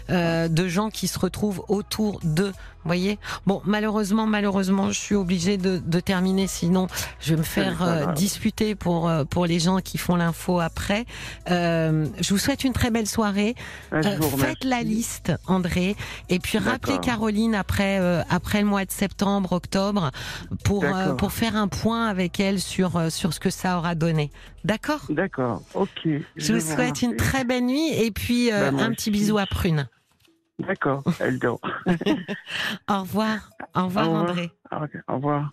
euh, 0.09 0.47
de 0.47 0.67
gens 0.67 0.89
qui 0.91 1.07
se 1.07 1.17
retrouvent 1.17 1.63
autour 1.67 2.19
de 2.23 2.51
voyez 2.87 3.19
Bon, 3.45 3.61
malheureusement, 3.65 4.25
malheureusement, 4.25 4.87
je 4.91 4.99
suis 4.99 5.15
obligée 5.15 5.57
de, 5.57 5.77
de 5.77 5.99
terminer, 5.99 6.47
sinon 6.47 6.87
je 7.19 7.31
vais 7.31 7.37
me 7.37 7.43
faire 7.43 7.83
euh, 7.83 8.13
disputer 8.13 8.75
pour 8.75 9.09
euh, 9.09 9.23
pour 9.23 9.45
les 9.45 9.59
gens 9.59 9.79
qui 9.79 9.97
font 9.97 10.15
l'info 10.15 10.59
après. 10.59 11.05
Euh, 11.49 12.05
je 12.19 12.29
vous 12.29 12.37
souhaite 12.37 12.63
une 12.63 12.73
très 12.73 12.91
belle 12.91 13.07
soirée. 13.07 13.55
Ah, 13.91 14.01
faites 14.37 14.63
la 14.63 14.83
liste, 14.83 15.33
André, 15.47 15.95
et 16.29 16.39
puis 16.39 16.57
rappelez 16.57 16.97
Caroline 16.99 17.55
après 17.55 17.97
après 18.29 18.61
le 18.61 18.67
mois 18.67 18.85
de 18.85 18.91
septembre, 18.91 19.51
octobre, 19.51 20.11
pour 20.63 20.85
pour 21.17 21.31
faire 21.31 21.55
un 21.55 21.67
point 21.67 22.07
avec 22.07 22.39
elle 22.39 22.59
sur 22.59 23.11
sur 23.11 23.33
ce 23.33 23.39
que 23.39 23.49
ça 23.49 23.77
aura 23.77 23.95
donné. 23.95 24.31
D'accord? 24.63 25.01
D'accord. 25.09 25.61
Ok. 25.75 26.07
Je, 26.35 26.53
vous 26.53 26.59
souhaite 26.59 27.01
une 27.01 27.15
très 27.15 27.45
belle 27.45 27.65
nuit 27.65 27.93
et 27.93 28.11
puis 28.11 28.49
bah, 28.49 28.67
un 28.67 28.91
petit 28.91 29.11
bisou 29.11 29.37
à 29.37 29.45
Prune. 29.45 29.87
D'accord, 30.59 31.03
elle 31.19 31.39
dort. 31.39 31.59
Au 32.89 33.01
revoir. 33.01 33.51
Au 33.75 33.85
revoir, 33.85 34.09
André. 34.09 34.51
Au 35.07 35.15
revoir. 35.15 35.51